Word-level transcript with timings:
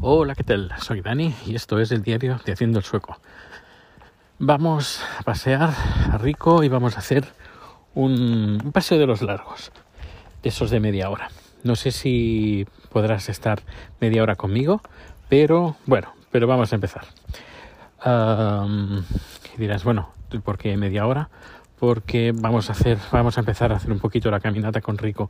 Hola, 0.00 0.36
¿qué 0.36 0.44
tal? 0.44 0.72
Soy 0.80 1.00
Dani 1.00 1.34
y 1.44 1.56
esto 1.56 1.80
es 1.80 1.90
el 1.90 2.02
diario 2.02 2.38
de 2.44 2.52
Haciendo 2.52 2.78
el 2.78 2.84
Sueco. 2.84 3.16
Vamos 4.38 5.02
a 5.18 5.24
pasear 5.24 5.70
a 6.12 6.18
Rico 6.18 6.62
y 6.62 6.68
vamos 6.68 6.94
a 6.94 7.00
hacer 7.00 7.26
un, 7.96 8.70
paseo 8.72 8.96
de 8.96 9.08
los 9.08 9.22
largos, 9.22 9.72
de 10.40 10.50
esos 10.50 10.70
de 10.70 10.78
media 10.78 11.10
hora. 11.10 11.30
No 11.64 11.74
sé 11.74 11.90
si 11.90 12.64
podrás 12.92 13.28
estar 13.28 13.60
media 14.00 14.22
hora 14.22 14.36
conmigo, 14.36 14.82
pero 15.28 15.74
bueno, 15.84 16.14
pero 16.30 16.46
vamos 16.46 16.70
a 16.70 16.76
empezar. 16.76 17.04
Y 18.06 19.60
dirás, 19.60 19.82
bueno, 19.82 20.10
¿por 20.44 20.58
qué 20.58 20.76
media 20.76 21.08
hora? 21.08 21.28
Porque 21.80 22.32
vamos 22.32 22.68
a 22.68 22.72
hacer, 22.72 22.98
vamos 23.10 23.36
a 23.36 23.40
empezar 23.40 23.72
a 23.72 23.76
hacer 23.76 23.90
un 23.90 23.98
poquito 23.98 24.30
la 24.30 24.38
caminata 24.38 24.80
con 24.80 24.96
Rico, 24.96 25.28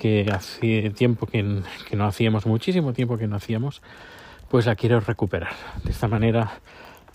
que 0.00 0.26
hace 0.32 0.90
tiempo 0.90 1.26
que, 1.26 1.62
que 1.88 1.96
no 1.96 2.06
hacíamos, 2.06 2.46
muchísimo 2.46 2.92
tiempo 2.92 3.18
que 3.18 3.28
no 3.28 3.36
hacíamos, 3.36 3.82
pues 4.48 4.66
la 4.66 4.74
quiero 4.74 4.98
recuperar. 4.98 5.52
De 5.84 5.92
esta 5.92 6.08
manera, 6.08 6.58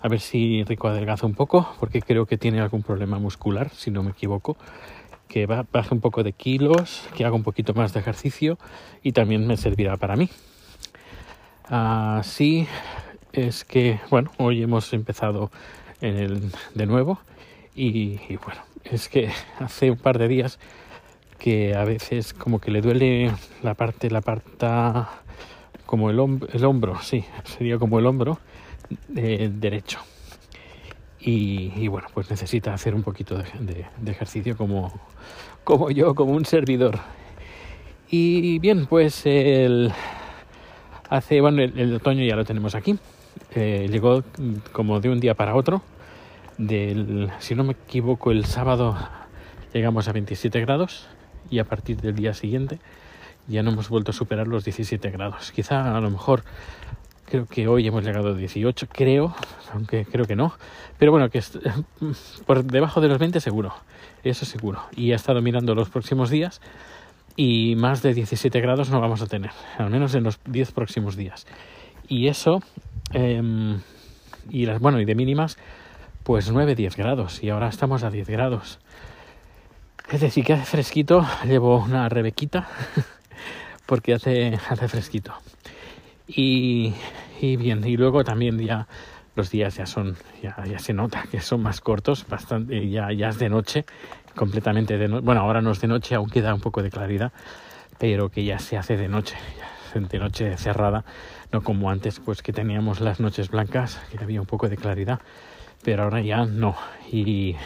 a 0.00 0.08
ver 0.08 0.20
si 0.20 0.64
Rico 0.64 0.88
adelgaza 0.88 1.26
un 1.26 1.34
poco, 1.34 1.74
porque 1.80 2.00
creo 2.00 2.24
que 2.24 2.38
tiene 2.38 2.60
algún 2.60 2.82
problema 2.82 3.18
muscular, 3.18 3.70
si 3.70 3.90
no 3.90 4.02
me 4.02 4.12
equivoco 4.12 4.56
que 5.28 5.46
ba- 5.46 5.66
baje 5.72 5.92
un 5.92 6.00
poco 6.00 6.22
de 6.22 6.32
kilos, 6.32 7.08
que 7.16 7.24
haga 7.24 7.34
un 7.34 7.42
poquito 7.42 7.74
más 7.74 7.92
de 7.92 7.98
ejercicio 7.98 8.58
y 9.02 9.10
también 9.10 9.46
me 9.46 9.56
servirá 9.56 9.96
para 9.96 10.14
mí. 10.14 10.30
Así 11.64 12.68
es 13.32 13.64
que, 13.64 13.98
bueno, 14.08 14.30
hoy 14.38 14.62
hemos 14.62 14.92
empezado 14.92 15.50
en 16.00 16.16
el, 16.16 16.52
de 16.74 16.86
nuevo 16.86 17.18
y, 17.74 18.20
y 18.28 18.36
bueno, 18.36 18.60
es 18.84 19.08
que 19.08 19.30
hace 19.58 19.90
un 19.90 19.98
par 19.98 20.18
de 20.18 20.28
días 20.28 20.60
que 21.38 21.74
a 21.74 21.84
veces 21.84 22.32
como 22.32 22.60
que 22.60 22.70
le 22.70 22.80
duele 22.80 23.32
la 23.62 23.74
parte, 23.74 24.10
la 24.10 24.20
parte 24.20 24.66
como 25.86 26.10
el, 26.10 26.18
hom- 26.18 26.48
el 26.52 26.64
hombro, 26.64 27.00
sí, 27.00 27.24
sería 27.44 27.78
como 27.78 27.98
el 27.98 28.06
hombro 28.06 28.38
eh, 29.14 29.50
derecho. 29.52 30.00
Y, 31.18 31.88
bueno, 31.88 32.06
pues 32.14 32.30
necesita 32.30 32.72
hacer 32.72 32.94
un 32.94 33.02
poquito 33.02 33.36
de, 33.38 33.86
ejercicio 34.06 34.56
como, 34.56 34.92
como 35.64 35.90
yo, 35.90 36.14
como 36.14 36.32
un 36.32 36.44
servidor. 36.44 37.00
Y 38.08 38.60
bien, 38.60 38.86
pues 38.86 39.26
el, 39.26 39.92
hace, 41.10 41.40
bueno, 41.40 41.62
el, 41.62 41.96
otoño 41.96 42.24
ya 42.24 42.36
lo 42.36 42.44
tenemos 42.44 42.76
aquí. 42.76 42.96
Eh, 43.56 43.88
llegó 43.90 44.22
como 44.70 45.00
de 45.00 45.08
un 45.10 45.18
día 45.18 45.34
para 45.34 45.56
otro. 45.56 45.82
Del, 46.58 47.28
si 47.40 47.56
no 47.56 47.64
me 47.64 47.72
equivoco, 47.72 48.30
el 48.30 48.44
sábado 48.44 48.96
llegamos 49.72 50.06
a 50.06 50.12
27 50.12 50.60
grados 50.60 51.08
y 51.50 51.58
a 51.58 51.64
partir 51.64 52.00
del 52.00 52.14
día 52.14 52.34
siguiente 52.34 52.78
ya 53.48 53.62
no 53.62 53.70
hemos 53.70 53.88
vuelto 53.88 54.10
a 54.10 54.14
superar 54.14 54.48
los 54.48 54.64
17 54.64 55.10
grados. 55.10 55.52
Quizá 55.52 55.96
a 55.96 56.00
lo 56.00 56.10
mejor 56.10 56.42
creo 57.26 57.46
que 57.46 57.68
hoy 57.68 57.86
hemos 57.86 58.04
llegado 58.04 58.30
a 58.30 58.34
18, 58.34 58.88
creo, 58.88 59.34
aunque 59.72 60.04
creo 60.04 60.24
que 60.24 60.36
no. 60.36 60.54
Pero 60.98 61.12
bueno, 61.12 61.28
que 61.30 61.42
por 62.46 62.64
debajo 62.64 63.00
de 63.00 63.08
los 63.08 63.18
20 63.18 63.40
seguro, 63.40 63.74
eso 64.24 64.44
seguro. 64.44 64.82
Y 64.96 65.12
he 65.12 65.14
estado 65.14 65.42
mirando 65.42 65.74
los 65.74 65.90
próximos 65.90 66.30
días 66.30 66.60
y 67.36 67.74
más 67.76 68.02
de 68.02 68.14
17 68.14 68.60
grados 68.60 68.90
no 68.90 69.00
vamos 69.00 69.20
a 69.22 69.26
tener, 69.26 69.50
al 69.78 69.90
menos 69.90 70.14
en 70.14 70.24
los 70.24 70.40
10 70.46 70.72
próximos 70.72 71.16
días. 71.16 71.46
Y 72.08 72.28
eso, 72.28 72.62
em, 73.12 73.80
y 74.48 74.66
las, 74.66 74.80
bueno, 74.80 75.00
y 75.00 75.04
de 75.04 75.14
mínimas, 75.14 75.58
pues 76.22 76.50
9-10 76.50 76.96
grados. 76.96 77.42
Y 77.42 77.50
ahora 77.50 77.68
estamos 77.68 78.02
a 78.04 78.10
10 78.10 78.28
grados. 78.28 78.78
Es 80.10 80.20
decir, 80.20 80.44
que 80.44 80.52
hace 80.52 80.64
fresquito, 80.64 81.26
llevo 81.44 81.78
una 81.78 82.08
rebequita, 82.08 82.68
porque 83.86 84.14
hace, 84.14 84.58
hace 84.68 84.86
fresquito. 84.86 85.34
Y, 86.28 86.94
y 87.40 87.56
bien, 87.56 87.84
y 87.84 87.96
luego 87.96 88.22
también 88.22 88.58
ya 88.58 88.86
los 89.34 89.50
días 89.50 89.76
ya 89.76 89.84
son, 89.84 90.16
ya, 90.42 90.78
se 90.78 90.92
nota 90.92 91.24
que 91.30 91.40
son 91.40 91.60
más 91.62 91.80
cortos, 91.80 92.24
bastante, 92.28 92.88
ya, 92.88 93.12
ya 93.12 93.30
es 93.30 93.38
de 93.38 93.48
noche, 93.48 93.84
completamente 94.36 94.96
de 94.96 95.08
noche. 95.08 95.24
Bueno, 95.24 95.40
ahora 95.40 95.60
no 95.60 95.72
es 95.72 95.80
de 95.80 95.88
noche, 95.88 96.14
aún 96.14 96.30
queda 96.30 96.54
un 96.54 96.60
poco 96.60 96.84
de 96.84 96.90
claridad, 96.90 97.32
pero 97.98 98.30
que 98.30 98.44
ya 98.44 98.60
se 98.60 98.76
hace 98.76 98.96
de 98.96 99.08
noche, 99.08 99.36
de 99.92 100.18
noche 100.20 100.56
cerrada, 100.56 101.04
no 101.50 101.62
como 101.62 101.90
antes, 101.90 102.20
pues 102.20 102.42
que 102.42 102.52
teníamos 102.52 103.00
las 103.00 103.18
noches 103.18 103.50
blancas, 103.50 104.00
que 104.10 104.22
había 104.22 104.40
un 104.40 104.46
poco 104.46 104.68
de 104.68 104.76
claridad, 104.76 105.20
pero 105.82 106.04
ahora 106.04 106.20
ya 106.20 106.46
no. 106.46 106.76
Y 107.10 107.56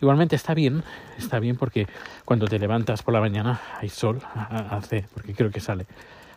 igualmente 0.00 0.36
está 0.36 0.54
bien, 0.54 0.82
está 1.18 1.38
bien 1.38 1.56
porque 1.56 1.86
cuando 2.24 2.46
te 2.46 2.58
levantas 2.58 3.02
por 3.02 3.14
la 3.14 3.20
mañana 3.20 3.60
hay 3.80 3.88
sol, 3.88 4.20
ha- 4.34 4.76
hace, 4.76 5.04
porque 5.14 5.34
creo 5.34 5.50
que 5.50 5.60
sale 5.60 5.86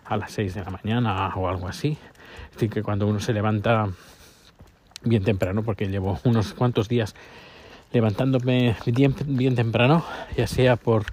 a 0.05 0.17
las 0.17 0.31
6 0.31 0.53
de 0.55 0.63
la 0.63 0.71
mañana 0.71 1.33
o 1.35 1.47
algo 1.47 1.67
así. 1.67 1.97
Decir, 2.53 2.69
que 2.69 2.83
cuando 2.83 3.07
uno 3.07 3.19
se 3.19 3.33
levanta 3.33 3.87
bien 5.03 5.23
temprano, 5.23 5.63
porque 5.63 5.87
llevo 5.87 6.19
unos 6.23 6.53
cuantos 6.53 6.89
días 6.89 7.15
levantándome 7.91 8.75
bien, 8.85 9.15
bien 9.25 9.55
temprano, 9.55 10.03
ya 10.35 10.47
sea 10.47 10.75
por 10.75 11.05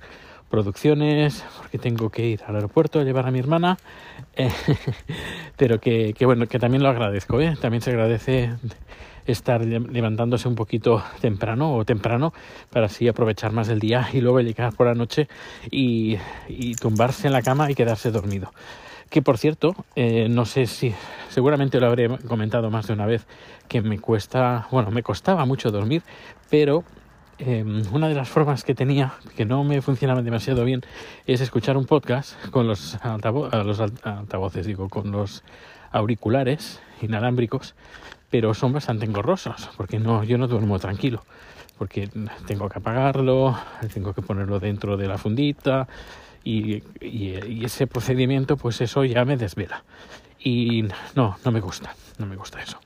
producciones, 0.51 1.45
porque 1.59 1.79
tengo 1.79 2.11
que 2.11 2.27
ir 2.27 2.43
al 2.47 2.55
aeropuerto 2.57 3.01
a 3.01 3.05
llevar 3.05 3.27
a 3.27 3.31
mi 3.31 3.39
hermana, 3.39 3.79
eh, 4.37 4.51
pero 5.57 5.81
que, 5.81 6.15
que 6.17 6.27
bueno, 6.27 6.47
que 6.47 6.59
también 6.59 6.83
lo 6.83 6.89
agradezco, 6.89 7.41
¿eh? 7.41 7.57
también 7.61 7.83
se 7.83 7.91
agradece 7.91 8.51
estar 9.27 9.65
le- 9.65 9.81
levantándose 9.81 10.49
un 10.49 10.55
poquito 10.55 11.03
temprano 11.21 11.75
o 11.75 11.85
temprano 11.85 12.33
para 12.71 12.87
así 12.87 13.09
aprovechar 13.09 13.53
más 13.53 13.69
el 13.69 13.81
día 13.81 14.09
y 14.13 14.21
luego 14.21 14.41
llegar 14.41 14.73
por 14.75 14.87
la 14.87 14.95
noche 14.95 15.29
y, 15.71 16.17
y 16.49 16.75
tumbarse 16.75 17.27
en 17.27 17.33
la 17.33 17.43
cama 17.43 17.71
y 17.71 17.75
quedarse 17.75 18.11
dormido. 18.11 18.53
Que 19.11 19.23
por 19.23 19.39
cierto, 19.39 19.75
eh, 19.95 20.29
no 20.29 20.45
sé 20.47 20.67
si 20.67 20.93
seguramente 21.29 21.79
lo 21.79 21.87
habré 21.87 22.09
comentado 22.27 22.71
más 22.71 22.89
de 22.89 22.93
una 22.95 23.07
vez 23.07 23.27
que 23.69 23.81
me 23.81 23.99
cuesta, 24.01 24.67
bueno, 24.71 24.91
me 24.91 25.03
costaba 25.05 25.45
mucho 25.45 25.71
dormir, 25.71 26.03
pero 26.51 26.83
eh, 27.39 27.65
una 27.93 28.09
de 28.09 28.15
las 28.15 28.29
formas 28.29 28.65
que 28.65 28.75
tenía 28.75 29.13
que 29.37 29.45
no 29.45 29.63
me 29.63 29.81
funcionaban 29.83 30.25
demasiado 30.25 30.65
bien 30.65 30.83
es 31.27 31.41
escuchar 31.41 31.77
un 31.77 31.85
podcast 31.85 32.35
con 32.51 32.67
los, 32.67 32.99
altavo- 33.01 33.51
los 33.65 33.79
alt- 33.79 34.01
altavoces, 34.05 34.67
digo, 34.67 34.89
con 34.89 35.13
los 35.13 35.45
auriculares 35.93 36.81
inalámbricos, 37.01 37.75
pero 38.37 38.53
son 38.53 38.71
bastante 38.75 39.07
engorrosos 39.07 39.71
porque 39.79 39.99
no, 39.99 40.23
yo 40.23 40.37
no 40.37 40.47
duermo 40.47 40.79
tranquilo 40.79 41.23
porque 41.79 42.11
tengo 42.47 42.69
que 42.69 42.79
apagarlo, 42.81 43.57
tengo 43.95 44.13
que 44.13 44.21
ponerlo 44.21 44.61
dentro 44.61 44.99
de 44.99 45.09
la 45.09 45.17
fundita 45.17 45.89
y, 46.45 46.83
y- 47.01 47.41
y 47.49 47.65
ese 47.65 47.87
procedimiento, 47.87 48.59
pues 48.59 48.83
eso 48.83 49.05
ya 49.07 49.25
me 49.25 49.39
desvela. 49.39 49.85
Y 50.39 50.85
no, 51.15 51.39
no 51.45 51.51
me 51.51 51.61
gusta, 51.61 51.95
no 52.19 52.27
me 52.27 52.37
gusta 52.37 52.61
eso. 52.61 52.79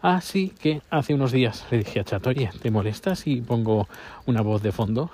Así 0.00 0.48
que 0.58 0.80
hace 0.88 1.12
unos 1.12 1.32
días 1.32 1.66
le 1.70 1.78
dije 1.78 2.00
a 2.00 2.04
Chat, 2.04 2.26
oye, 2.26 2.50
¿te 2.62 2.70
molestas 2.70 3.18
si 3.18 3.42
pongo 3.42 3.86
una 4.24 4.40
voz 4.40 4.62
de 4.62 4.72
fondo? 4.72 5.10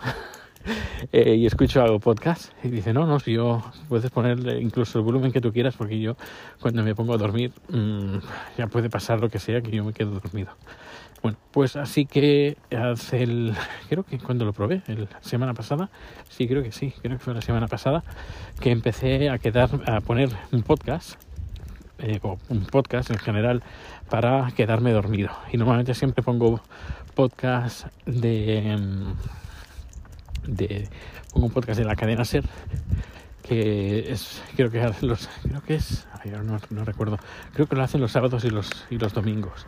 Eh, 1.13 1.35
y 1.35 1.47
escucho 1.47 1.83
algo 1.83 1.99
podcast 1.99 2.53
y 2.63 2.69
dice 2.69 2.93
no 2.93 3.07
no 3.07 3.19
si 3.19 3.33
yo 3.33 3.63
puedes 3.89 4.11
ponerle 4.11 4.61
incluso 4.61 4.99
el 4.99 5.05
volumen 5.05 5.33
que 5.33 5.41
tú 5.41 5.51
quieras 5.51 5.75
porque 5.75 5.99
yo 5.99 6.15
cuando 6.61 6.83
me 6.83 6.95
pongo 6.95 7.15
a 7.15 7.17
dormir 7.17 7.53
mm, 7.69 8.19
ya 8.59 8.67
puede 8.67 8.91
pasar 8.91 9.19
lo 9.19 9.31
que 9.31 9.39
sea 9.39 9.63
que 9.63 9.71
yo 9.71 9.83
me 9.83 9.95
quedo 9.95 10.21
dormido 10.21 10.51
bueno 11.23 11.39
pues 11.51 11.75
así 11.75 12.05
que 12.05 12.59
hace 12.71 13.23
el 13.23 13.55
creo 13.89 14.05
que 14.05 14.19
cuando 14.19 14.45
lo 14.45 14.53
probé 14.53 14.83
el 14.89 15.09
semana 15.23 15.55
pasada 15.55 15.89
sí 16.29 16.47
creo 16.47 16.63
que 16.63 16.71
sí 16.71 16.93
creo 17.03 17.17
que 17.17 17.25
fue 17.25 17.35
la 17.35 17.43
semana 17.43 17.67
pasada 17.67 18.05
que 18.61 18.71
empecé 18.71 19.31
a 19.31 19.39
quedar 19.39 19.71
a 19.87 20.01
poner 20.03 20.29
un 20.53 20.63
podcast 20.63 21.19
eh, 22.03 22.19
o 22.23 22.39
un 22.49 22.65
podcast 22.65 23.11
en 23.11 23.19
general 23.19 23.63
para 24.09 24.51
quedarme 24.57 24.93
dormido. 24.93 25.31
Y 25.53 25.59
normalmente 25.59 25.95
siempre 25.95 26.23
pongo 26.23 26.61
podcast 27.15 27.87
de 28.07 28.77
mm, 28.79 29.40
de 30.47 30.89
un 31.35 31.51
podcast 31.51 31.79
de 31.79 31.85
la 31.85 31.97
cadena 31.97 32.25
ser 32.25 32.45
que 33.43 34.13
es 34.13 34.43
creo 34.57 34.71
que 34.71 34.81
los 35.03 35.29
creo 35.43 35.63
que 35.63 35.75
es 35.75 36.07
ay, 36.23 36.31
no, 36.31 36.59
no 36.71 36.85
recuerdo 36.85 37.19
creo 37.53 37.67
que 37.67 37.77
lo 37.77 37.83
hacen 37.83 38.01
los 38.01 38.13
sábados 38.13 38.45
y 38.45 38.51
los 38.51 38.87
y 38.91 38.99
los 38.99 39.13
domingos. 39.13 39.67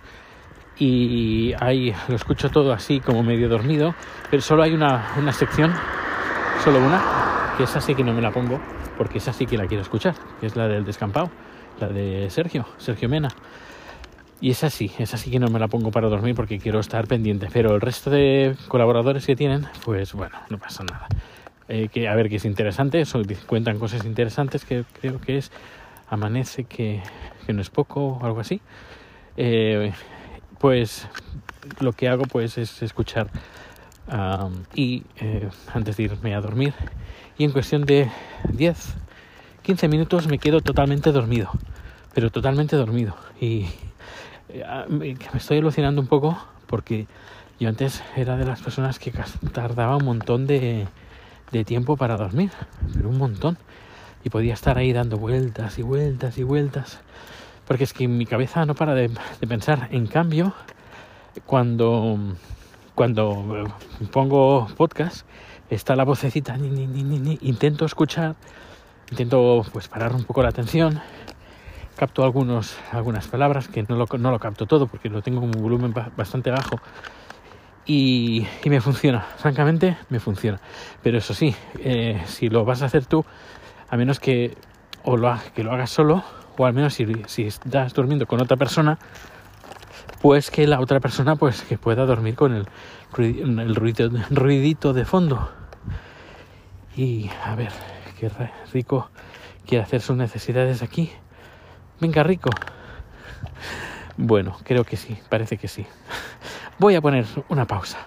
Y 0.78 1.52
ahí 1.60 1.94
lo 2.08 2.16
escucho 2.16 2.48
todo 2.48 2.72
así 2.72 3.00
como 3.00 3.22
medio 3.22 3.48
dormido 3.48 3.94
pero 4.30 4.42
solo 4.42 4.62
hay 4.62 4.72
una, 4.72 5.12
una 5.18 5.32
sección 5.32 5.72
solo 6.64 6.78
una 6.78 7.54
que 7.56 7.64
esa 7.64 7.80
sí 7.80 7.94
que 7.94 8.02
no 8.02 8.12
me 8.14 8.22
la 8.22 8.30
pongo 8.30 8.60
porque 8.96 9.18
esa 9.18 9.32
sí 9.32 9.46
que 9.46 9.56
la 9.56 9.66
quiero 9.66 9.82
escuchar 9.82 10.14
que 10.40 10.46
es 10.46 10.56
la 10.56 10.68
del 10.68 10.84
descampado 10.84 11.30
la 11.78 11.88
de 11.88 12.30
Sergio 12.30 12.66
Sergio 12.78 13.08
Mena 13.08 13.28
y 14.42 14.50
es 14.50 14.64
así, 14.64 14.90
es 14.98 15.14
así 15.14 15.30
que 15.30 15.38
no 15.38 15.46
me 15.46 15.60
la 15.60 15.68
pongo 15.68 15.92
para 15.92 16.08
dormir 16.08 16.34
porque 16.34 16.58
quiero 16.58 16.80
estar 16.80 17.06
pendiente. 17.06 17.48
Pero 17.52 17.76
el 17.76 17.80
resto 17.80 18.10
de 18.10 18.56
colaboradores 18.66 19.24
que 19.24 19.36
tienen, 19.36 19.68
pues 19.84 20.14
bueno, 20.14 20.36
no 20.50 20.58
pasa 20.58 20.82
nada. 20.82 21.06
Eh, 21.68 21.88
que 21.88 22.08
a 22.08 22.16
ver, 22.16 22.28
que 22.28 22.36
es 22.36 22.44
interesante, 22.44 23.04
cuentan 23.46 23.78
cosas 23.78 24.04
interesantes 24.04 24.64
que 24.64 24.84
creo 25.00 25.20
que 25.20 25.38
es 25.38 25.52
Amanece 26.08 26.64
que, 26.64 27.00
que 27.46 27.52
no 27.52 27.62
es 27.62 27.70
poco 27.70 28.18
o 28.20 28.26
algo 28.26 28.40
así. 28.40 28.60
Eh, 29.36 29.92
pues 30.58 31.06
lo 31.78 31.92
que 31.92 32.08
hago 32.08 32.24
pues 32.24 32.58
es 32.58 32.82
escuchar 32.82 33.30
um, 34.08 34.64
y 34.74 35.04
eh, 35.20 35.48
antes 35.72 35.96
de 35.96 36.02
irme 36.02 36.34
a 36.34 36.40
dormir 36.40 36.74
y 37.38 37.44
en 37.44 37.52
cuestión 37.52 37.86
de 37.86 38.10
10 38.50 38.94
15 39.62 39.88
minutos 39.88 40.26
me 40.26 40.38
quedo 40.38 40.60
totalmente 40.60 41.12
dormido 41.12 41.52
pero 42.14 42.30
totalmente 42.30 42.76
dormido. 42.76 43.16
Y 43.40 43.66
me 44.88 45.16
estoy 45.34 45.58
alucinando 45.58 46.00
un 46.00 46.06
poco 46.06 46.38
porque 46.66 47.06
yo 47.60 47.68
antes 47.68 48.02
era 48.16 48.36
de 48.36 48.44
las 48.44 48.60
personas 48.60 48.98
que 48.98 49.12
tardaba 49.52 49.96
un 49.96 50.04
montón 50.04 50.46
de, 50.46 50.86
de 51.52 51.64
tiempo 51.64 51.96
para 51.96 52.16
dormir, 52.16 52.50
pero 52.94 53.08
un 53.08 53.18
montón. 53.18 53.58
Y 54.24 54.30
podía 54.30 54.54
estar 54.54 54.78
ahí 54.78 54.92
dando 54.92 55.18
vueltas 55.18 55.78
y 55.78 55.82
vueltas 55.82 56.38
y 56.38 56.42
vueltas. 56.42 57.00
Porque 57.66 57.84
es 57.84 57.92
que 57.92 58.08
mi 58.08 58.26
cabeza 58.26 58.64
no 58.66 58.74
para 58.74 58.94
de, 58.94 59.10
pensar. 59.46 59.88
En 59.92 60.06
cambio, 60.06 60.54
cuando, 61.46 62.18
cuando 62.94 63.68
pongo 64.10 64.66
podcast, 64.76 65.26
está 65.70 65.94
la 65.94 66.04
vocecita, 66.04 66.56
intento 66.56 67.84
escuchar, 67.84 68.34
intento 69.10 69.64
pues 69.72 69.88
parar 69.88 70.14
un 70.14 70.24
poco 70.24 70.42
la 70.42 70.48
atención, 70.48 71.00
capto 71.96 72.24
algunos, 72.24 72.76
algunas 72.90 73.28
palabras, 73.28 73.68
que 73.68 73.82
no 73.82 73.96
lo, 73.96 74.06
no 74.18 74.30
lo 74.30 74.38
capto 74.38 74.66
todo 74.66 74.86
porque 74.86 75.08
lo 75.08 75.22
tengo 75.22 75.40
con 75.40 75.54
un 75.54 75.62
volumen 75.62 75.94
bastante 76.16 76.50
bajo, 76.50 76.80
y, 77.84 78.46
me 78.64 78.80
funciona, 78.80 79.20
francamente 79.38 79.96
me 80.08 80.20
funciona. 80.20 80.60
Pero 81.02 81.18
eso 81.18 81.34
sí, 81.34 81.54
eh, 81.78 82.22
si 82.26 82.48
lo 82.48 82.64
vas 82.64 82.82
a 82.82 82.86
hacer 82.86 83.06
tú, 83.06 83.24
a 83.90 83.96
menos 83.96 84.20
que, 84.20 84.56
o 85.04 85.16
lo, 85.16 85.36
que 85.54 85.64
lo 85.64 85.72
hagas 85.72 85.90
solo, 85.90 86.22
o 86.56 86.66
al 86.66 86.74
menos 86.74 86.94
si, 86.94 87.06
si, 87.26 87.44
estás 87.44 87.92
durmiendo 87.94 88.26
con 88.26 88.40
otra 88.40 88.56
persona, 88.56 88.98
pues 90.20 90.50
que 90.50 90.66
la 90.66 90.80
otra 90.80 91.00
persona 91.00 91.34
pues 91.36 91.62
que 91.62 91.78
pueda 91.78 92.06
dormir 92.06 92.36
con 92.36 92.54
el, 92.54 92.66
el 93.18 93.74
ruidito 93.74 94.92
de 94.92 95.04
fondo. 95.04 95.50
Y 96.96 97.30
a 97.44 97.54
ver, 97.56 97.72
qué 98.20 98.30
rico 98.72 99.10
quiere 99.66 99.82
hacer 99.82 100.00
sus 100.00 100.16
necesidades 100.16 100.82
aquí. 100.82 101.10
Venga, 102.02 102.24
rico. 102.24 102.50
Bueno, 104.16 104.56
creo 104.64 104.82
que 104.82 104.96
sí, 104.96 105.16
parece 105.28 105.56
que 105.56 105.68
sí. 105.68 105.86
Voy 106.80 106.96
a 106.96 107.00
poner 107.00 107.24
una 107.48 107.64
pausa. 107.64 107.98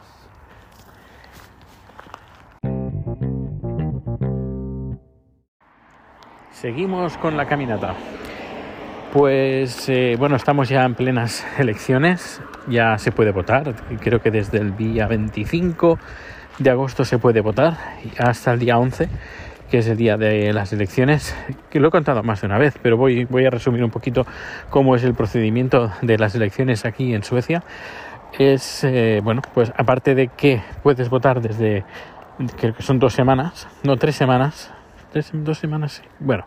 Seguimos 6.52 7.18
con 7.20 7.38
la 7.38 7.46
caminata. 7.46 7.96
Pues 9.14 9.88
eh, 9.88 10.18
bueno, 10.20 10.36
estamos 10.36 10.68
ya 10.68 10.84
en 10.84 10.96
plenas 10.96 11.46
elecciones, 11.58 12.42
ya 12.68 12.98
se 12.98 13.14
puede 13.14 13.32
votar, 13.32 13.76
creo 14.02 14.20
que 14.20 14.30
desde 14.30 14.58
el 14.58 14.76
día 14.76 15.08
25 15.08 15.98
de 16.60 16.70
agosto 16.70 17.06
se 17.06 17.18
puede 17.18 17.40
votar 17.40 17.78
hasta 18.18 18.52
el 18.52 18.60
día 18.60 18.78
11 18.78 19.08
que 19.70 19.80
es 19.80 19.88
el 19.88 19.98
día 19.98 20.18
de 20.18 20.54
las 20.54 20.72
elecciones, 20.74 21.36
que 21.70 21.80
lo 21.80 21.88
he 21.88 21.92
contado 21.92 22.24
más 22.24 22.42
de 22.42 22.48
una 22.48 22.58
vez, 22.58 22.76
pero 22.82 22.98
voy, 22.98 23.26
voy 23.26 23.46
a 23.46 23.50
resumir 23.50 23.84
un 23.84 23.92
poquito 23.92 24.26
cómo 24.70 24.96
es 24.96 25.04
el 25.04 25.14
procedimiento 25.14 25.92
de 26.02 26.18
las 26.18 26.36
elecciones 26.36 26.86
aquí 26.86 27.14
en 27.14 27.24
Suecia. 27.24 27.64
Es, 28.38 28.84
eh, 28.84 29.22
bueno, 29.24 29.42
pues 29.54 29.72
aparte 29.78 30.14
de 30.14 30.28
que 30.28 30.62
puedes 30.84 31.10
votar 31.10 31.42
desde, 31.42 31.86
creo 32.58 32.76
que 32.76 32.84
son 32.84 33.00
dos 33.00 33.14
semanas, 33.14 33.68
no 33.84 33.98
tres 33.98 34.16
semanas, 34.16 34.72
tres, 35.12 35.32
dos 35.34 35.58
semanas, 35.58 36.04
bueno, 36.20 36.46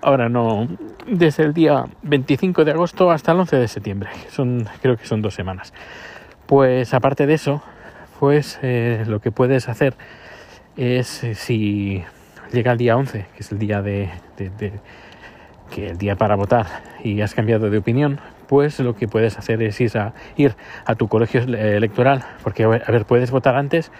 ahora 0.00 0.28
no, 0.28 0.68
desde 1.06 1.42
el 1.42 1.52
día 1.52 1.84
25 2.02 2.64
de 2.64 2.70
agosto 2.70 3.10
hasta 3.10 3.32
el 3.32 3.40
11 3.40 3.56
de 3.56 3.68
septiembre, 3.68 4.10
son, 4.30 4.68
creo 4.80 4.96
que 4.96 5.06
son 5.06 5.22
dos 5.22 5.34
semanas. 5.34 5.72
Pues 6.46 6.94
aparte 6.94 7.26
de 7.26 7.34
eso, 7.34 7.62
pues 8.20 8.58
eh, 8.62 9.04
lo 9.06 9.20
que 9.20 9.32
puedes 9.32 9.68
hacer 9.68 9.94
es 10.76 11.24
eh, 11.24 11.34
si 11.34 12.04
llega 12.54 12.72
el 12.72 12.78
día 12.78 12.96
11, 12.96 13.26
que 13.34 13.40
es 13.40 13.52
el 13.52 13.58
día 13.58 13.82
de, 13.82 14.08
que 15.70 15.88
el 15.88 15.98
día 15.98 16.16
para 16.16 16.36
votar 16.36 16.66
y 17.02 17.20
has 17.20 17.34
cambiado 17.34 17.68
de 17.68 17.78
opinión, 17.78 18.20
pues 18.48 18.78
lo 18.80 18.94
que 18.94 19.08
puedes 19.08 19.36
hacer 19.36 19.62
es 19.62 19.80
ir 19.80 20.54
a, 20.86 20.94
tu 20.94 21.08
colegio 21.08 21.42
electoral, 21.42 22.24
porque 22.42 22.64
a 22.64 22.68
ver, 22.68 23.04
puedes 23.04 23.30
votar 23.30 23.56
antes, 23.56 23.90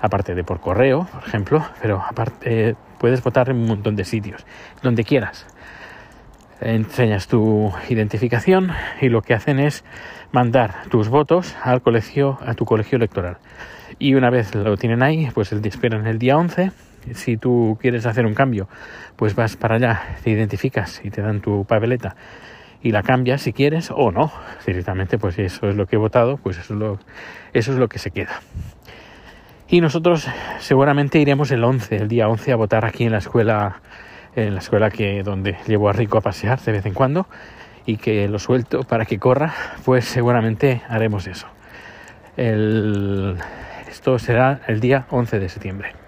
aparte 0.00 0.34
de 0.34 0.44
por 0.44 0.60
correo, 0.60 1.08
por 1.12 1.24
ejemplo, 1.26 1.64
pero 1.80 2.02
aparte 2.06 2.76
puedes 2.98 3.22
votar 3.22 3.48
en 3.48 3.56
un 3.56 3.66
montón 3.66 3.96
de 3.96 4.04
sitios, 4.04 4.44
donde 4.82 5.04
quieras. 5.04 5.46
Enseñas 6.60 7.26
tu 7.26 7.72
identificación 7.88 8.70
y 9.00 9.08
lo 9.08 9.22
que 9.22 9.34
hacen 9.34 9.58
es 9.58 9.84
mandar 10.30 10.84
tus 10.90 11.08
votos 11.08 11.56
al 11.62 11.82
colegio, 11.82 12.38
a 12.46 12.54
tu 12.54 12.64
colegio 12.64 12.96
electoral. 12.96 13.38
Y 13.98 14.14
una 14.14 14.30
vez 14.30 14.54
lo 14.54 14.76
tienen 14.76 15.02
ahí, 15.02 15.28
pues 15.34 15.52
esperan 15.52 16.06
el 16.06 16.20
día 16.20 16.36
11 16.36 16.70
si 17.14 17.36
tú 17.36 17.78
quieres 17.80 18.06
hacer 18.06 18.26
un 18.26 18.34
cambio, 18.34 18.68
pues 19.16 19.34
vas 19.34 19.56
para 19.56 19.76
allá, 19.76 20.16
te 20.22 20.30
identificas 20.30 21.00
y 21.04 21.10
te 21.10 21.22
dan 21.22 21.40
tu 21.40 21.64
papeleta 21.64 22.16
y 22.82 22.90
la 22.90 23.02
cambias 23.02 23.42
si 23.42 23.52
quieres 23.52 23.90
o 23.94 24.10
no. 24.10 24.32
Directamente, 24.66 25.18
pues 25.18 25.38
eso 25.38 25.68
es 25.68 25.76
lo 25.76 25.86
que 25.86 25.96
he 25.96 25.98
votado, 25.98 26.36
pues 26.36 26.58
eso 26.58 26.74
es 26.74 26.80
lo, 26.80 26.98
eso 27.52 27.72
es 27.72 27.78
lo 27.78 27.88
que 27.88 27.98
se 27.98 28.10
queda. 28.10 28.40
Y 29.68 29.80
nosotros 29.80 30.28
seguramente 30.58 31.18
iremos 31.18 31.50
el 31.50 31.64
11, 31.64 31.96
el 31.96 32.08
día 32.08 32.28
11 32.28 32.52
a 32.52 32.56
votar 32.56 32.84
aquí 32.84 33.04
en 33.04 33.12
la 33.12 33.18
escuela, 33.18 33.80
en 34.34 34.54
la 34.54 34.60
escuela 34.60 34.90
que 34.90 35.22
donde 35.22 35.56
llevo 35.66 35.88
a 35.88 35.92
Rico 35.92 36.18
a 36.18 36.20
pasear 36.20 36.60
de 36.60 36.72
vez 36.72 36.84
en 36.86 36.94
cuando 36.94 37.26
y 37.86 37.96
que 37.96 38.28
lo 38.28 38.38
suelto 38.38 38.82
para 38.82 39.06
que 39.06 39.18
corra, 39.18 39.54
pues 39.84 40.04
seguramente 40.04 40.82
haremos 40.88 41.26
eso. 41.26 41.46
El, 42.36 43.36
esto 43.88 44.18
será 44.18 44.60
el 44.66 44.80
día 44.80 45.06
11 45.10 45.38
de 45.38 45.48
septiembre. 45.48 46.01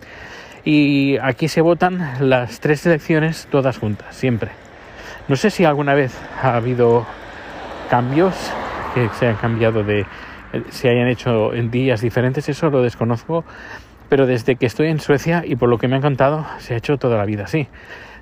Y 0.65 1.19
aquí 1.19 1.49
se 1.49 1.61
votan 1.61 2.15
las 2.21 2.61
tres 2.61 2.87
elecciones 2.87 3.49
todas 3.51 3.79
juntas, 3.79 4.15
siempre. 4.17 4.51
No 5.29 5.37
sé 5.37 5.51
si 5.51 5.65
alguna 5.65 5.95
vez 5.95 6.19
ha 6.43 6.57
habido 6.57 7.07
cambios 7.91 8.35
que 8.95 9.09
se 9.11 9.29
han 9.29 9.37
cambiado 9.37 9.83
de 9.83 10.07
se 10.71 10.89
hayan 10.89 11.09
hecho 11.09 11.53
en 11.53 11.71
días 11.71 12.01
diferentes, 12.01 12.49
eso 12.49 12.71
lo 12.71 12.83
desconozco, 12.83 13.45
pero 14.09 14.27
desde 14.27 14.57
que 14.57 14.67
estoy 14.67 14.89
en 14.89 15.01
Suecia 15.01 15.43
y 15.45 15.57
por 15.57 15.69
lo 15.69 15.79
que 15.79 15.89
me 15.89 15.97
han 15.97 16.03
contado, 16.03 16.47
se 16.59 16.75
ha 16.75 16.77
hecho 16.77 16.97
toda 16.97 17.17
la 17.17 17.25
vida 17.25 17.45
así. 17.45 17.69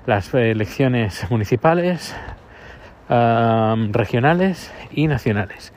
Las 0.05 0.33
elecciones 0.33 1.29
municipales, 1.29 2.15
regionales 3.09 4.71
y 4.91 5.07
nacionales. 5.07 5.73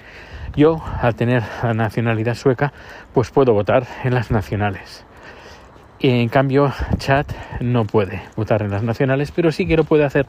Yo, 0.57 0.83
al 1.03 1.15
tener 1.15 1.43
la 1.63 1.75
nacionalidad 1.75 2.35
sueca, 2.35 2.73
pues 3.13 3.31
puedo 3.31 3.53
votar 3.53 3.87
en 4.05 4.15
las 4.15 4.31
nacionales. 4.31 5.05
En 6.01 6.29
cambio, 6.29 6.73
Chat 6.99 7.27
no 7.61 7.87
puede 7.87 8.23
votar 8.37 8.63
en 8.63 8.71
las 8.71 8.83
nacionales, 8.83 9.33
pero 9.33 9.51
sí 9.51 9.67
que 9.67 9.77
lo 9.77 9.85
puede 9.85 10.05
hacer 10.05 10.27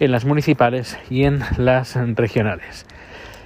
en 0.00 0.10
las 0.10 0.24
municipales 0.24 0.98
y 1.10 1.24
en 1.24 1.40
las 1.58 1.94
regionales. 2.16 2.86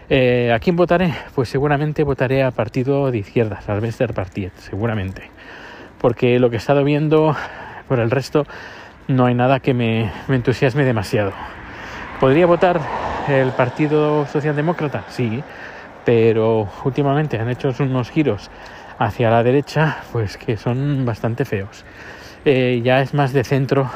Eh, 0.08 0.52
¿A 0.54 0.60
quién 0.60 0.76
votaré? 0.76 1.12
Pues 1.34 1.48
seguramente 1.48 2.04
votaré 2.04 2.44
a 2.44 2.52
partido 2.52 3.10
de 3.10 3.18
izquierdas, 3.18 3.68
al 3.68 3.80
Vester 3.80 4.14
Partiet, 4.14 4.52
seguramente. 4.56 5.22
Porque 6.00 6.38
lo 6.38 6.48
que 6.48 6.56
he 6.56 6.58
estado 6.58 6.84
viendo 6.84 7.36
por 7.88 7.98
el 7.98 8.10
resto 8.10 8.46
no 9.08 9.26
hay 9.26 9.34
nada 9.34 9.58
que 9.58 9.74
me, 9.74 10.12
me 10.28 10.36
entusiasme 10.36 10.84
demasiado. 10.84 11.32
¿Podría 12.20 12.46
votar 12.46 12.80
el 13.28 13.50
Partido 13.50 14.26
Socialdemócrata? 14.26 15.04
Sí, 15.08 15.42
pero 16.04 16.68
últimamente 16.84 17.38
han 17.38 17.50
hecho 17.50 17.74
unos 17.80 18.10
giros 18.10 18.48
hacia 18.98 19.30
la 19.30 19.42
derecha, 19.42 19.98
pues 20.12 20.36
que 20.36 20.56
son 20.56 21.04
bastante 21.04 21.44
feos. 21.44 21.84
Eh, 22.44 22.80
ya 22.84 23.00
es 23.00 23.14
más 23.14 23.32
de 23.32 23.44
centro 23.44 23.90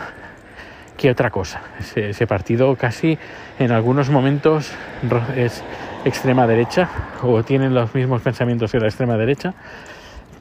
que 0.97 1.11
otra 1.11 1.30
cosa. 1.30 1.62
Ese, 1.94 2.26
partido 2.26 2.76
casi 2.76 3.18
en 3.59 3.73
algunos 3.73 4.11
momentos 4.11 4.73
es 5.37 5.62
extrema 6.04 6.47
derecha 6.47 6.88
o 7.23 7.42
tienen 7.42 7.75
los 7.75 7.94
mismos 7.94 8.23
pensamientos 8.23 8.71
que 8.71 8.78
la 8.78 8.87
extrema 8.87 9.16
derecha, 9.16 9.54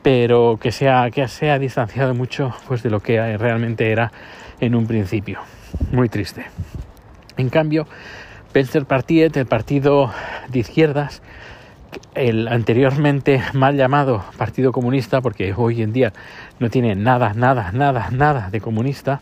pero 0.04 0.60
que 0.62 0.72
se 0.72 0.90
ha, 0.90 1.10
que 1.10 1.28
se 1.28 1.52
ha 1.52 1.60
distanciado 1.60 2.14
mucho 2.14 2.54
pues, 2.68 2.84
de 2.84 2.90
lo 2.90 3.00
que 3.00 3.38
realmente 3.38 3.92
era 3.92 4.12
en 4.60 4.76
un 4.76 4.88
principio. 4.88 5.40
Muy 5.92 6.10
triste. 6.10 6.46
En 7.38 7.50
cambio, 7.50 7.88
Penser 8.52 8.86
Partiet, 8.86 9.36
el 9.38 9.46
partido 9.46 10.12
de 10.50 10.60
izquierdas, 10.60 11.22
el 12.16 12.48
anteriormente 12.48 13.42
mal 13.54 13.78
llamado 13.78 14.24
Partido 14.38 14.72
Comunista, 14.72 15.22
porque 15.22 15.54
hoy 15.56 15.82
en 15.82 15.94
día 15.94 16.14
no 16.60 16.70
tiene 16.70 16.96
nada, 16.96 17.34
nada, 17.34 17.72
nada, 17.72 18.10
nada 18.12 18.50
de 18.50 18.62
comunista, 18.62 19.22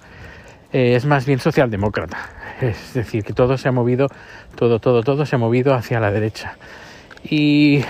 eh, 0.71 0.95
es 0.95 1.05
más 1.05 1.25
bien 1.25 1.39
socialdemócrata. 1.39 2.17
Es 2.61 2.93
decir, 2.93 3.23
que 3.23 3.33
todo 3.33 3.57
se 3.57 3.69
ha 3.69 3.71
movido, 3.71 4.07
todo, 4.55 4.79
todo, 4.79 5.03
todo 5.03 5.25
se 5.25 5.35
ha 5.35 5.39
movido 5.39 5.73
hacia 5.73 5.99
la 5.99 6.11
derecha. 6.11 6.57
Y 7.23 7.83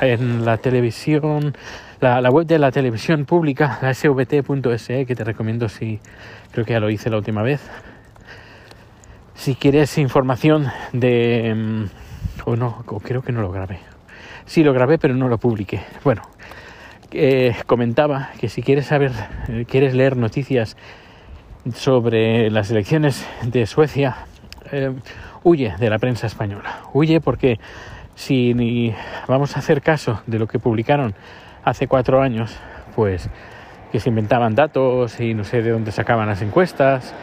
en 0.00 0.44
la 0.44 0.56
televisión, 0.58 1.56
la, 2.00 2.20
la 2.20 2.30
web 2.30 2.46
de 2.46 2.58
la 2.58 2.72
televisión 2.72 3.24
pública, 3.24 3.78
la 3.82 3.94
svt.se, 3.94 5.06
que 5.06 5.14
te 5.14 5.24
recomiendo 5.24 5.68
si 5.68 6.00
creo 6.52 6.64
que 6.64 6.72
ya 6.72 6.80
lo 6.80 6.90
hice 6.90 7.10
la 7.10 7.18
última 7.18 7.42
vez. 7.42 7.60
Si 9.34 9.54
quieres 9.54 9.96
información 9.98 10.70
de... 10.92 11.54
Mm, 11.54 11.84
o 12.46 12.56
no, 12.56 12.84
creo 13.02 13.22
que 13.22 13.32
no 13.32 13.42
lo 13.42 13.52
grabé 13.52 13.89
Sí, 14.50 14.64
lo 14.64 14.72
grabé, 14.72 14.98
pero 14.98 15.14
no 15.14 15.28
lo 15.28 15.38
publiqué. 15.38 15.80
Bueno, 16.02 16.22
eh, 17.12 17.54
comentaba 17.66 18.30
que 18.40 18.48
si 18.48 18.64
quieres 18.64 18.86
saber, 18.86 19.12
eh, 19.46 19.64
quieres 19.64 19.94
leer 19.94 20.16
noticias 20.16 20.76
sobre 21.72 22.50
las 22.50 22.68
elecciones 22.72 23.24
de 23.44 23.64
Suecia, 23.66 24.16
eh, 24.72 24.92
huye 25.44 25.72
de 25.78 25.88
la 25.88 26.00
prensa 26.00 26.26
española. 26.26 26.80
Huye 26.92 27.20
porque 27.20 27.60
si 28.16 28.92
vamos 29.28 29.54
a 29.54 29.60
hacer 29.60 29.82
caso 29.82 30.20
de 30.26 30.40
lo 30.40 30.48
que 30.48 30.58
publicaron 30.58 31.14
hace 31.62 31.86
cuatro 31.86 32.20
años, 32.20 32.56
pues 32.96 33.30
que 33.92 34.00
se 34.00 34.08
inventaban 34.08 34.56
datos 34.56 35.20
y 35.20 35.32
no 35.32 35.44
sé 35.44 35.62
de 35.62 35.70
dónde 35.70 35.92
sacaban 35.92 36.26
las 36.26 36.42
encuestas, 36.42 37.14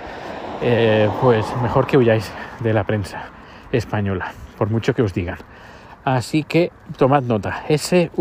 pues 1.21 1.45
mejor 1.61 1.87
que 1.87 1.97
huyáis 1.97 2.31
de 2.61 2.73
la 2.73 2.85
prensa 2.85 3.25
española, 3.73 4.31
por 4.57 4.69
mucho 4.69 4.95
que 4.95 5.01
os 5.01 5.13
digan. 5.13 5.39
Así 6.07 6.43
que 6.43 6.71
tomad 6.97 7.23
nota, 7.23 7.65
svt.se, 7.67 8.13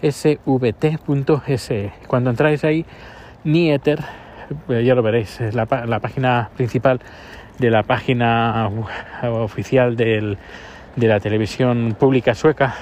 svt.se. 0.00 1.92
Cuando 2.06 2.30
entráis 2.30 2.62
ahí, 2.62 2.86
Nieter, 3.42 3.98
eh, 4.68 4.84
ya 4.84 4.94
lo 4.94 5.02
veréis, 5.02 5.40
es 5.40 5.56
la, 5.56 5.66
página 5.66 6.50
principal 6.56 7.00
de 7.58 7.68
la 7.68 7.82
página 7.82 8.70
oficial 9.24 9.96
de 9.96 10.36
la 10.94 11.18
televisión 11.18 11.96
pública 11.98 12.36
sueca, 12.36 12.76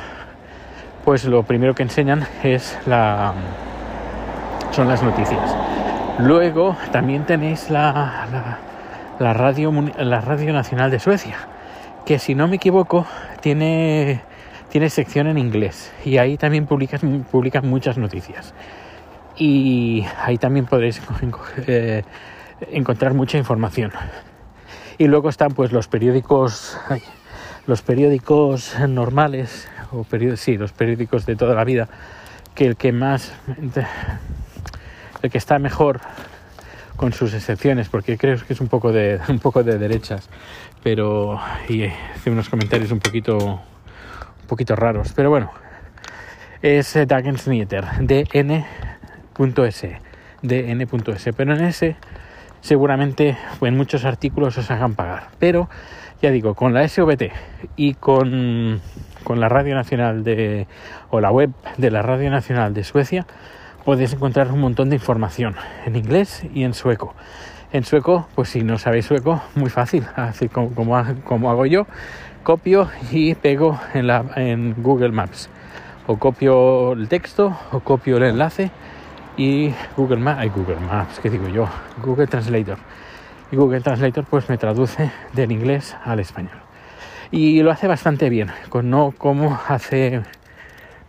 pues 1.06 1.24
lo 1.24 1.44
primero 1.44 1.74
que 1.74 1.84
enseñan 1.84 2.26
es 2.42 2.78
la 2.84 3.32
son 4.72 4.88
las 4.88 5.02
noticias. 5.02 5.56
Luego 6.18 6.76
también 6.92 7.24
tenéis 7.24 7.70
la, 7.70 8.58
la, 9.18 9.32
radio, 9.32 9.72
la 9.96 10.20
radio 10.20 10.52
Nacional 10.52 10.90
de 10.90 10.98
Suecia, 10.98 11.38
que 12.08 12.18
si 12.18 12.34
no 12.34 12.48
me 12.48 12.56
equivoco 12.56 13.06
tiene, 13.42 14.22
tiene 14.70 14.88
sección 14.88 15.26
en 15.26 15.36
inglés 15.36 15.92
y 16.06 16.16
ahí 16.16 16.38
también 16.38 16.64
publican, 16.64 17.26
publican 17.30 17.68
muchas 17.68 17.98
noticias. 17.98 18.54
Y 19.36 20.06
ahí 20.24 20.38
también 20.38 20.64
podréis 20.64 21.02
eh, 21.66 22.04
encontrar 22.70 23.12
mucha 23.12 23.36
información. 23.36 23.92
Y 24.96 25.06
luego 25.06 25.28
están 25.28 25.50
pues 25.50 25.70
los 25.70 25.86
periódicos, 25.86 26.78
los 27.66 27.82
periódicos 27.82 28.74
normales, 28.88 29.68
o 29.92 30.02
periódicos, 30.02 30.40
sí, 30.40 30.56
los 30.56 30.72
periódicos 30.72 31.26
de 31.26 31.36
toda 31.36 31.54
la 31.54 31.64
vida, 31.64 31.90
que 32.54 32.64
el 32.64 32.76
que 32.76 32.90
más 32.90 33.34
el 35.20 35.30
que 35.30 35.36
está 35.36 35.58
mejor 35.58 36.00
con 36.98 37.12
sus 37.14 37.32
excepciones, 37.32 37.88
porque 37.88 38.18
creo 38.18 38.36
que 38.44 38.52
es 38.52 38.60
un 38.60 38.68
poco 38.68 38.92
de, 38.92 39.18
un 39.28 39.38
poco 39.38 39.62
de 39.62 39.78
derechas, 39.78 40.28
pero 40.82 41.40
y 41.68 41.84
hace 41.84 42.30
unos 42.30 42.50
comentarios 42.50 42.92
un 42.92 42.98
poquito, 42.98 43.38
un 43.38 44.46
poquito 44.46 44.76
raros. 44.76 45.12
Pero 45.14 45.30
bueno, 45.30 45.50
es 46.60 46.98
Dagens 47.06 47.48
Nyheter, 47.48 47.86
dn.s, 48.00 49.98
dn.s, 50.42 51.32
pero 51.32 51.54
en 51.54 51.64
ese 51.64 51.96
seguramente 52.60 53.38
en 53.60 53.76
muchos 53.76 54.04
artículos 54.04 54.58
os 54.58 54.70
hagan 54.70 54.94
pagar. 54.94 55.28
Pero 55.38 55.70
ya 56.20 56.32
digo, 56.32 56.54
con 56.54 56.74
la 56.74 56.86
SVT 56.86 57.30
y 57.76 57.94
con, 57.94 58.80
con 59.22 59.38
la 59.38 59.48
Radio 59.48 59.76
Nacional 59.76 60.24
de, 60.24 60.66
o 61.10 61.20
la 61.20 61.30
web 61.30 61.50
de 61.76 61.92
la 61.92 62.02
Radio 62.02 62.28
Nacional 62.30 62.74
de 62.74 62.82
Suecia, 62.82 63.24
podéis 63.88 64.12
encontrar 64.12 64.52
un 64.52 64.60
montón 64.60 64.90
de 64.90 64.96
información 64.96 65.56
en 65.86 65.96
inglés 65.96 66.42
y 66.52 66.64
en 66.64 66.74
sueco. 66.74 67.14
En 67.72 67.84
sueco, 67.84 68.28
pues 68.34 68.50
si 68.50 68.60
no 68.60 68.76
sabéis 68.76 69.06
sueco, 69.06 69.40
muy 69.54 69.70
fácil, 69.70 70.04
así 70.14 70.50
como, 70.50 70.74
como, 71.24 71.50
hago 71.50 71.64
yo, 71.64 71.86
copio 72.42 72.90
y 73.10 73.34
pego 73.34 73.80
en, 73.94 74.74
Google 74.82 75.12
Maps. 75.12 75.48
O 76.06 76.18
copio 76.18 76.92
el 76.92 77.08
texto 77.08 77.58
o 77.72 77.80
copio 77.80 78.18
el 78.18 78.24
enlace 78.24 78.70
y 79.38 79.72
Google 79.96 80.18
Maps, 80.18 80.54
Google 80.54 80.80
Maps, 80.80 81.18
¿qué 81.20 81.30
digo 81.30 81.48
yo? 81.48 81.66
Google 82.04 82.26
Translator. 82.26 82.76
Y 83.50 83.56
Google 83.56 83.80
Translator 83.80 84.26
pues 84.28 84.50
me 84.50 84.58
traduce 84.58 85.10
del 85.32 85.50
inglés 85.50 85.96
al 86.04 86.20
español. 86.20 86.60
Y 87.30 87.62
lo 87.62 87.70
hace 87.70 87.86
bastante 87.86 88.28
bien, 88.28 88.50
con 88.68 88.90
no 88.90 89.14
como 89.16 89.58
hace, 89.66 90.20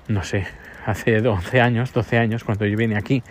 no 0.07 0.23
sé, 0.23 0.47
hace 0.85 1.19
11 1.27 1.61
años, 1.61 1.93
12 1.93 2.17
años, 2.17 2.43
cuando 2.43 2.65
yo 2.65 2.77
vine 2.77 2.97
aquí, 2.97 3.23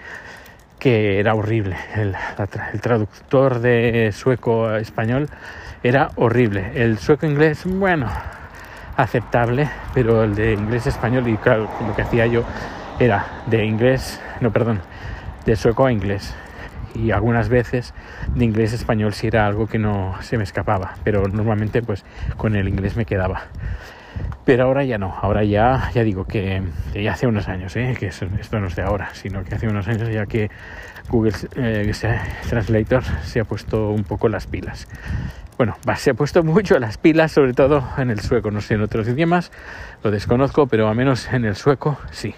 que 0.78 1.18
era 1.18 1.34
horrible. 1.34 1.76
El, 1.94 2.14
traductor 2.80 3.60
de 3.60 4.10
sueco 4.12 4.66
a 4.66 4.78
español 4.78 5.28
era 5.82 6.10
horrible. 6.16 6.72
El 6.74 6.98
sueco 6.98 7.26
inglés, 7.26 7.62
bueno, 7.64 8.08
aceptable, 8.96 9.68
pero 9.94 10.24
el 10.24 10.34
de 10.34 10.52
inglés 10.52 10.86
español, 10.86 11.28
y 11.28 11.36
claro, 11.36 11.68
lo 11.86 11.94
que 11.94 12.02
hacía 12.02 12.26
yo 12.26 12.44
era 12.98 13.26
de 13.46 13.64
inglés, 13.64 14.20
no, 14.40 14.52
perdón, 14.52 14.80
de 15.44 15.56
sueco 15.56 15.86
a 15.86 15.92
inglés. 15.92 16.34
Y 16.94 17.12
algunas 17.12 17.48
veces 17.48 17.94
de 18.34 18.44
inglés 18.44 18.72
a 18.72 18.76
español 18.76 19.14
si 19.14 19.28
era 19.28 19.46
algo 19.46 19.66
que 19.66 19.78
no 19.78 20.16
se 20.20 20.36
me 20.36 20.44
escapaba, 20.44 20.94
pero 21.04 21.28
normalmente 21.28 21.82
pues 21.82 22.04
con 22.36 22.56
el 22.56 22.68
inglés 22.68 22.96
me 22.96 23.04
quedaba. 23.04 23.42
Pero 24.44 24.64
ahora 24.64 24.84
ya 24.84 24.96
no, 24.96 25.14
ahora 25.20 25.44
ya, 25.44 25.90
ya 25.94 26.02
digo 26.02 26.24
que, 26.24 26.62
ya 26.94 27.12
hace 27.12 27.26
unos 27.26 27.48
años, 27.48 27.76
¿eh? 27.76 27.94
que 27.98 28.06
esto 28.06 28.60
no 28.60 28.66
es 28.66 28.76
de 28.76 28.82
ahora, 28.82 29.10
sino 29.12 29.44
que 29.44 29.54
hace 29.54 29.68
unos 29.68 29.86
años 29.88 30.08
ya 30.10 30.24
que 30.24 30.50
Google 31.08 31.34
eh, 31.56 31.92
Translator 32.48 33.02
se 33.24 33.40
ha 33.40 33.44
puesto 33.44 33.90
un 33.90 34.04
poco 34.04 34.28
las 34.28 34.46
pilas. 34.46 34.88
Bueno, 35.56 35.76
se 35.96 36.10
ha 36.10 36.14
puesto 36.14 36.42
mucho 36.44 36.78
las 36.78 36.98
pilas, 36.98 37.32
sobre 37.32 37.52
todo 37.52 37.86
en 37.98 38.10
el 38.10 38.20
sueco, 38.20 38.50
no 38.50 38.60
sé 38.60 38.74
en 38.74 38.82
otros 38.82 39.08
idiomas, 39.08 39.50
lo 40.04 40.10
desconozco, 40.10 40.66
pero 40.66 40.88
al 40.88 40.94
menos 40.94 41.30
en 41.32 41.44
el 41.44 41.56
sueco 41.56 41.98
sí. 42.10 42.34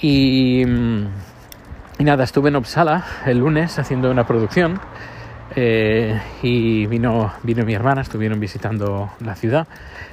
Y, 0.00 0.62
y 0.62 2.04
nada, 2.04 2.24
estuve 2.24 2.48
en 2.48 2.56
Uppsala 2.56 3.04
el 3.26 3.38
lunes 3.38 3.78
haciendo 3.78 4.10
una 4.10 4.26
producción 4.26 4.80
eh, 5.56 6.20
y 6.42 6.86
vino, 6.86 7.32
vino 7.42 7.64
mi 7.64 7.74
hermana, 7.74 8.02
estuvieron 8.02 8.40
visitando 8.40 9.10
la 9.20 9.34
ciudad 9.34 9.66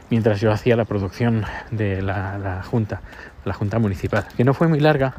mientras 0.09 0.39
yo 0.39 0.51
hacía 0.51 0.75
la 0.75 0.85
producción 0.85 1.45
de 1.71 2.01
la, 2.01 2.63
junta, 2.69 3.01
la 3.43 3.53
junta 3.53 3.79
municipal, 3.79 4.25
que 4.37 4.43
no 4.43 4.53
fue 4.53 4.67
muy 4.67 4.79
larga, 4.79 5.15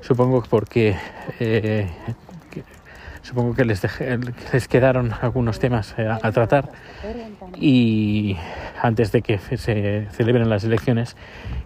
supongo 0.00 0.42
porque 0.48 0.96
eh, 1.40 1.88
supongo 3.24 3.54
que 3.54 3.64
les, 3.64 3.82
les 4.52 4.68
quedaron 4.68 5.12
algunos 5.20 5.58
temas 5.58 5.94
eh, 5.96 6.06
a, 6.08 6.30
tratar. 6.32 6.70
Y 7.56 8.36
antes 8.82 9.12
de 9.12 9.22
que 9.22 9.38
se 9.38 10.06
celebren 10.12 10.48
las 10.48 10.64
elecciones 10.64 11.16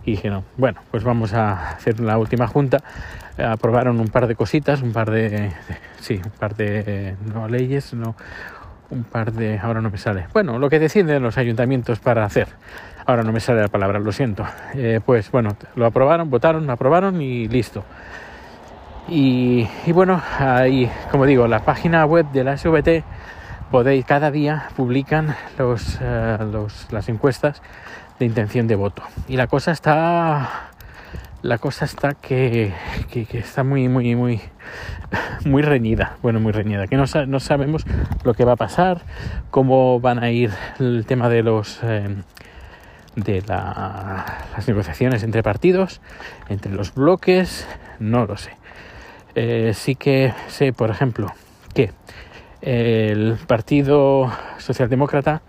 y 0.04 0.12
dijeron 0.12 0.44
bueno 0.56 0.80
pues 0.90 1.04
vamos 1.04 1.32
a 1.34 1.70
hacer 1.70 2.00
la 2.00 2.18
última 2.18 2.46
junta 2.46 2.82
aprobaron 3.38 4.00
un 4.00 4.08
par 4.08 4.26
de 4.26 4.34
cositas 4.34 4.82
un 4.82 4.92
par 4.92 5.10
de, 5.10 5.50
sí 6.00 6.20
un 6.24 6.30
par 6.30 6.54
de 6.54 7.16
no 7.32 7.48
leyes 7.48 7.94
no 7.94 8.14
un 8.90 9.04
par 9.04 9.32
de 9.32 9.58
ahora 9.58 9.82
no 9.82 9.90
me 9.90 9.98
sale. 9.98 10.26
Bueno 10.32 10.58
lo 10.58 10.70
que 10.70 10.78
deciden 10.78 11.22
los 11.22 11.36
ayuntamientos 11.36 11.98
para 12.00 12.24
hacer. 12.24 12.48
Ahora 13.04 13.22
no 13.22 13.32
me 13.32 13.40
sale 13.40 13.60
la 13.60 13.68
palabra 13.68 13.98
lo 13.98 14.12
siento. 14.12 14.46
Eh, 14.74 15.00
pues 15.04 15.30
bueno 15.30 15.56
lo 15.76 15.86
aprobaron 15.86 16.30
votaron 16.30 16.68
aprobaron 16.70 17.20
y 17.20 17.48
listo. 17.48 17.84
Y, 19.10 19.66
bueno, 19.92 20.20
ahí, 20.38 20.90
como 21.10 21.24
digo, 21.24 21.48
la 21.48 21.60
página 21.60 22.04
web 22.04 22.26
de 22.30 22.44
la 22.44 22.58
SVT 22.58 23.04
podéis, 23.70 24.04
cada 24.04 24.30
día 24.30 24.68
publican 24.76 25.34
los, 25.58 25.98
eh, 26.02 26.36
los, 26.52 26.92
las 26.92 27.08
encuestas 27.08 27.62
de 28.18 28.26
intención 28.26 28.66
de 28.66 28.76
voto. 28.76 29.02
Y 29.26 29.36
la 29.36 29.46
cosa 29.46 29.72
está, 29.72 30.70
la 31.42 31.58
cosa 31.58 31.84
está 31.84 32.14
que, 32.14 32.72
está 33.32 33.64
muy, 33.64 33.88
muy, 33.88 34.14
muy, 34.14 34.40
muy 35.44 35.62
reñida. 35.62 36.16
Bueno, 36.22 36.40
muy 36.40 36.52
reñida. 36.52 36.86
Que 36.86 36.96
no, 36.96 37.04
no, 37.26 37.40
sabemos 37.40 37.84
lo 38.24 38.34
que 38.34 38.44
va 38.44 38.52
a 38.52 38.56
pasar, 38.56 39.02
cómo 39.50 40.00
van 40.00 40.22
a 40.22 40.30
ir 40.30 40.50
el 40.78 41.04
tema 41.06 41.28
de 41.28 41.42
los, 41.42 41.80
eh, 41.82 42.16
de 43.16 43.42
la, 43.46 44.24
las 44.56 44.68
negociaciones 44.68 45.22
entre 45.22 45.42
partidos, 45.42 46.00
entre 46.48 46.72
los 46.72 46.94
bloques, 46.94 47.66
no 47.98 48.26
lo 48.26 48.36
sé. 48.36 48.52
Eh, 49.34 49.72
sí 49.74 49.94
que 49.94 50.34
sé, 50.48 50.72
por 50.72 50.90
ejemplo, 50.90 51.32
que 51.74 51.92
el 52.60 53.38
Partido 53.46 54.32
Socialdemócrata 54.58 55.42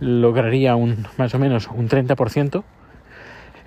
lograría 0.00 0.74
un 0.76 1.06
más 1.18 1.34
o 1.34 1.38
menos 1.38 1.68
un 1.68 1.88
30%. 1.88 2.64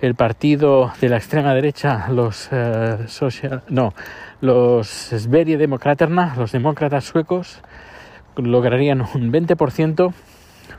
El 0.00 0.14
partido 0.14 0.92
de 1.00 1.08
la 1.10 1.18
extrema 1.18 1.54
derecha, 1.54 2.08
los 2.08 2.48
eh, 2.52 2.96
social, 3.06 3.62
no, 3.68 3.92
los 4.40 4.88
Sverige 4.88 5.58
Demokraterna, 5.58 6.34
los 6.36 6.52
demócratas 6.52 7.04
suecos, 7.04 7.60
lograrían 8.36 9.02
un 9.02 9.30
20%, 9.30 10.12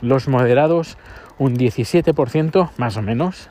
los 0.01 0.27
moderados 0.27 0.97
un 1.37 1.55
17%, 1.55 2.69
más 2.77 2.97
o 2.97 3.01
menos, 3.01 3.49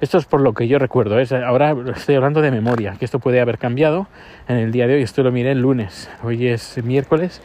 esto 0.00 0.18
es 0.18 0.24
por 0.24 0.40
lo 0.40 0.52
que 0.52 0.66
yo 0.66 0.78
recuerdo. 0.78 1.18
Es, 1.20 1.32
ahora 1.32 1.74
estoy 1.94 2.16
hablando 2.16 2.42
de 2.42 2.50
memoria, 2.50 2.96
que 2.98 3.04
esto 3.04 3.20
puede 3.20 3.40
haber 3.40 3.58
cambiado 3.58 4.08
en 4.48 4.56
el 4.56 4.72
día 4.72 4.86
de 4.86 4.94
hoy. 4.94 5.02
Esto 5.02 5.22
lo 5.22 5.30
miré 5.30 5.52
el 5.52 5.60
lunes. 5.60 6.10
Hoy 6.22 6.48
es 6.48 6.82
miércoles 6.82 7.40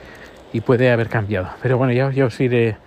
y 0.52 0.62
puede 0.62 0.92
haber 0.92 1.10
cambiado. 1.10 1.50
Pero 1.62 1.78
bueno, 1.78 1.94
ya, 1.94 2.12
ya 2.12 2.26
os 2.26 2.40
iré 2.40 2.78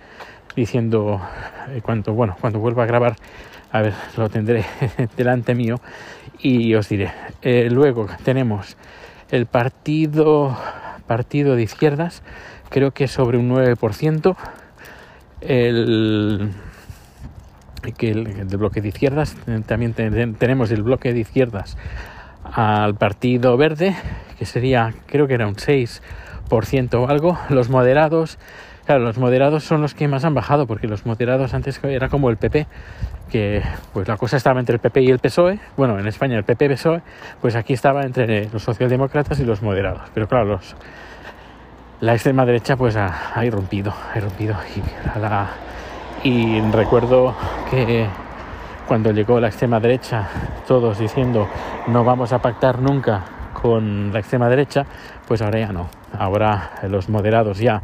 diciendo 0.55 1.21
eh, 1.69 1.81
cuando, 1.81 2.13
bueno, 2.13 2.35
cuando 2.39 2.59
vuelva 2.59 2.83
a 2.83 2.85
grabar. 2.85 3.15
A 3.73 3.81
ver, 3.81 3.93
lo 4.15 4.29
tendré 4.29 4.63
delante 5.17 5.53
mío 5.53 5.81
y 6.39 6.73
os 6.75 6.87
diré. 6.87 7.11
Eh, 7.41 7.67
luego 7.69 8.07
tenemos 8.23 8.77
el 9.29 9.47
partido, 9.47 10.57
partido 11.05 11.57
de 11.57 11.63
izquierdas 11.63 12.23
creo 12.73 12.91
que 12.91 13.07
sobre 13.07 13.37
un 13.37 13.49
9%. 13.51 14.35
El, 15.41 16.51
que 17.97 18.09
el, 18.09 18.45
bloque 18.57 18.81
de 18.81 18.87
izquierdas, 18.87 19.35
también 19.67 19.93
tenemos 19.93 20.71
el 20.71 20.83
bloque 20.83 21.13
de 21.13 21.19
izquierdas 21.19 21.77
al 22.43 22.95
Partido 22.95 23.57
Verde, 23.57 23.95
que 24.39 24.45
sería, 24.45 24.93
creo 25.05 25.27
que 25.27 25.35
era 25.35 25.47
un 25.47 25.55
6% 25.55 26.93
o 26.95 27.09
algo. 27.09 27.37
Los 27.49 27.69
moderados, 27.69 28.39
claro, 28.85 29.03
los 29.03 29.17
moderados 29.17 29.63
son 29.63 29.81
los 29.81 29.93
que 29.93 30.07
más 30.07 30.25
han 30.25 30.33
bajado, 30.33 30.65
porque 30.65 30.87
los 30.87 31.05
moderados 31.05 31.53
antes 31.53 31.79
era 31.83 32.09
como 32.09 32.29
el 32.29 32.37
PP, 32.37 32.65
pues 33.93 34.07
la 34.07 34.17
cosa 34.17 34.37
estaba 34.37 34.59
entre 34.59 34.75
el 34.75 34.79
PP 34.79 35.01
y 35.01 35.09
el 35.09 35.19
PSOE. 35.19 35.59
Bueno, 35.75 35.99
en 35.99 36.07
España 36.07 36.37
el 36.37 36.43
PP 36.43 36.69
PSOE, 36.69 37.01
pues 37.41 37.55
aquí 37.55 37.73
estaba 37.73 38.03
entre 38.03 38.49
los 38.49 38.63
socialdemócratas 38.63 39.39
y 39.39 39.45
los 39.45 39.61
moderados. 39.61 40.03
Pero 40.13 40.27
claro, 40.27 40.45
los, 40.45 40.75
la 41.99 42.13
extrema 42.13 42.45
derecha 42.45 42.75
pues 42.75 42.95
ha, 42.95 43.31
ha 43.33 43.45
irrumpido, 43.45 43.93
ha 44.13 44.17
irrumpido 44.17 44.55
y 46.23 46.61
recuerdo 46.71 47.35
que 47.69 48.07
cuando 48.87 49.11
llegó 49.11 49.39
la 49.39 49.47
extrema 49.47 49.79
derecha, 49.79 50.27
todos 50.67 50.99
diciendo 50.99 51.47
no 51.87 52.03
vamos 52.03 52.31
a 52.33 52.39
pactar 52.39 52.79
nunca 52.79 53.23
con 53.53 54.11
la 54.13 54.19
extrema 54.19 54.49
derecha, 54.49 54.85
pues 55.27 55.41
ahora 55.41 55.59
ya 55.59 55.71
no. 55.71 55.89
Ahora 56.17 56.71
los 56.89 57.09
moderados 57.09 57.59
ya 57.59 57.81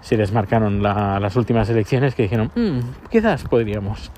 se 0.00 0.16
les 0.16 0.32
marcaron 0.32 0.82
las 0.82 1.36
últimas 1.36 1.68
elecciones 1.68 2.14
que 2.14 2.24
dijeron, 2.24 2.50
mm, 2.54 3.08
quizás 3.10 3.44
podríamos. 3.44 4.10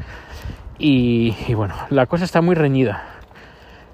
Y, 0.85 1.55
bueno, 1.55 1.75
la 1.91 2.07
cosa 2.07 2.25
está 2.25 2.43
muy 2.43 2.57
reñida. 2.57 3.05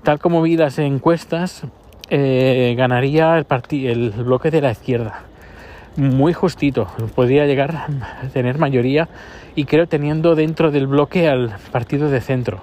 Tal 0.04 0.18
como 0.18 0.40
vi 0.40 0.56
las 0.56 0.78
encuestas, 0.78 1.64
eh, 2.08 2.74
ganaría 2.78 3.36
el, 3.36 3.46
el 3.84 4.10
bloque 4.24 4.50
de 4.50 4.62
la 4.62 4.70
izquierda. 4.70 5.20
Muy 5.96 6.32
justito, 6.32 6.86
podría 7.14 7.44
llegar 7.44 7.76
a 7.76 7.88
tener 8.32 8.56
mayoría 8.56 9.06
y 9.54 9.66
creo 9.66 9.86
teniendo 9.86 10.34
dentro 10.34 10.70
del 10.70 10.86
bloque 10.86 11.28
al 11.28 11.54
partido 11.72 12.08
de 12.08 12.22
centro. 12.22 12.60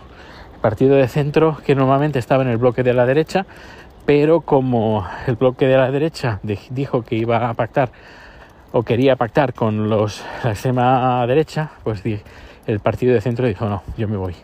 Partido 0.59 0.95
de 0.95 1.07
centro 1.07 1.57
que 1.63 1.75
normalmente 1.75 2.17
estaba 2.17 2.41
en 2.41 2.49
el 2.49 2.57
bloque 2.57 2.81
de 2.81 2.95
la 2.95 3.05
derecha, 3.05 3.45
pero 4.07 4.41
como 4.41 5.05
el 5.27 5.35
bloque 5.35 5.67
de 5.67 5.77
la 5.77 5.91
derecha 5.91 6.39
dijo 6.71 7.03
que 7.03 7.15
iba 7.15 7.47
a 7.47 7.53
pactar 7.53 7.91
o 8.71 8.81
quería 8.81 9.17
pactar 9.17 9.53
con 9.53 9.87
los, 9.87 10.25
la 10.43 10.49
extrema 10.49 11.27
derecha, 11.27 11.69
pues 11.83 12.01
el 12.67 12.79
partido 12.79 13.13
de 13.13 13.21
centro 13.21 13.47
dijo 13.47 13.67
no, 13.67 13.83
yo 13.97 14.07
me 14.07 14.17
voy. 14.17 14.35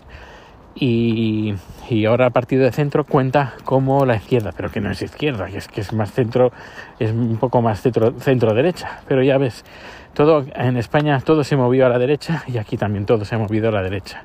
Y, 0.74 1.54
y, 1.90 2.06
ahora 2.06 2.28
el 2.28 2.32
partido 2.32 2.64
de 2.64 2.72
centro 2.72 3.04
cuenta 3.04 3.56
como 3.66 4.06
la 4.06 4.16
izquierda, 4.16 4.54
pero 4.56 4.72
que 4.72 4.80
no 4.80 4.90
es 4.90 5.02
izquierda, 5.02 5.48
que 5.48 5.58
es 5.58 5.68
que 5.68 5.82
es 5.82 5.92
más 5.92 6.14
centro, 6.14 6.54
es 6.98 7.12
un 7.12 7.36
poco 7.38 7.62
más 7.62 7.82
centro, 7.82 8.14
centro 8.20 8.54
derecha. 8.54 9.02
Pero 9.08 9.22
ya 9.22 9.38
ves, 9.38 9.66
todo 10.14 10.46
en 10.56 10.78
España 10.78 11.20
todo 11.20 11.44
se 11.44 11.58
movió 11.58 11.86
a 11.86 11.90
la 11.90 12.00
derecha 12.00 12.44
y 12.48 12.58
aquí 12.58 12.78
también 12.78 13.06
todo 13.06 13.26
se 13.26 13.36
ha 13.36 13.38
movido 13.38 13.68
a 13.68 13.72
la 13.72 13.82
derecha. 13.82 14.24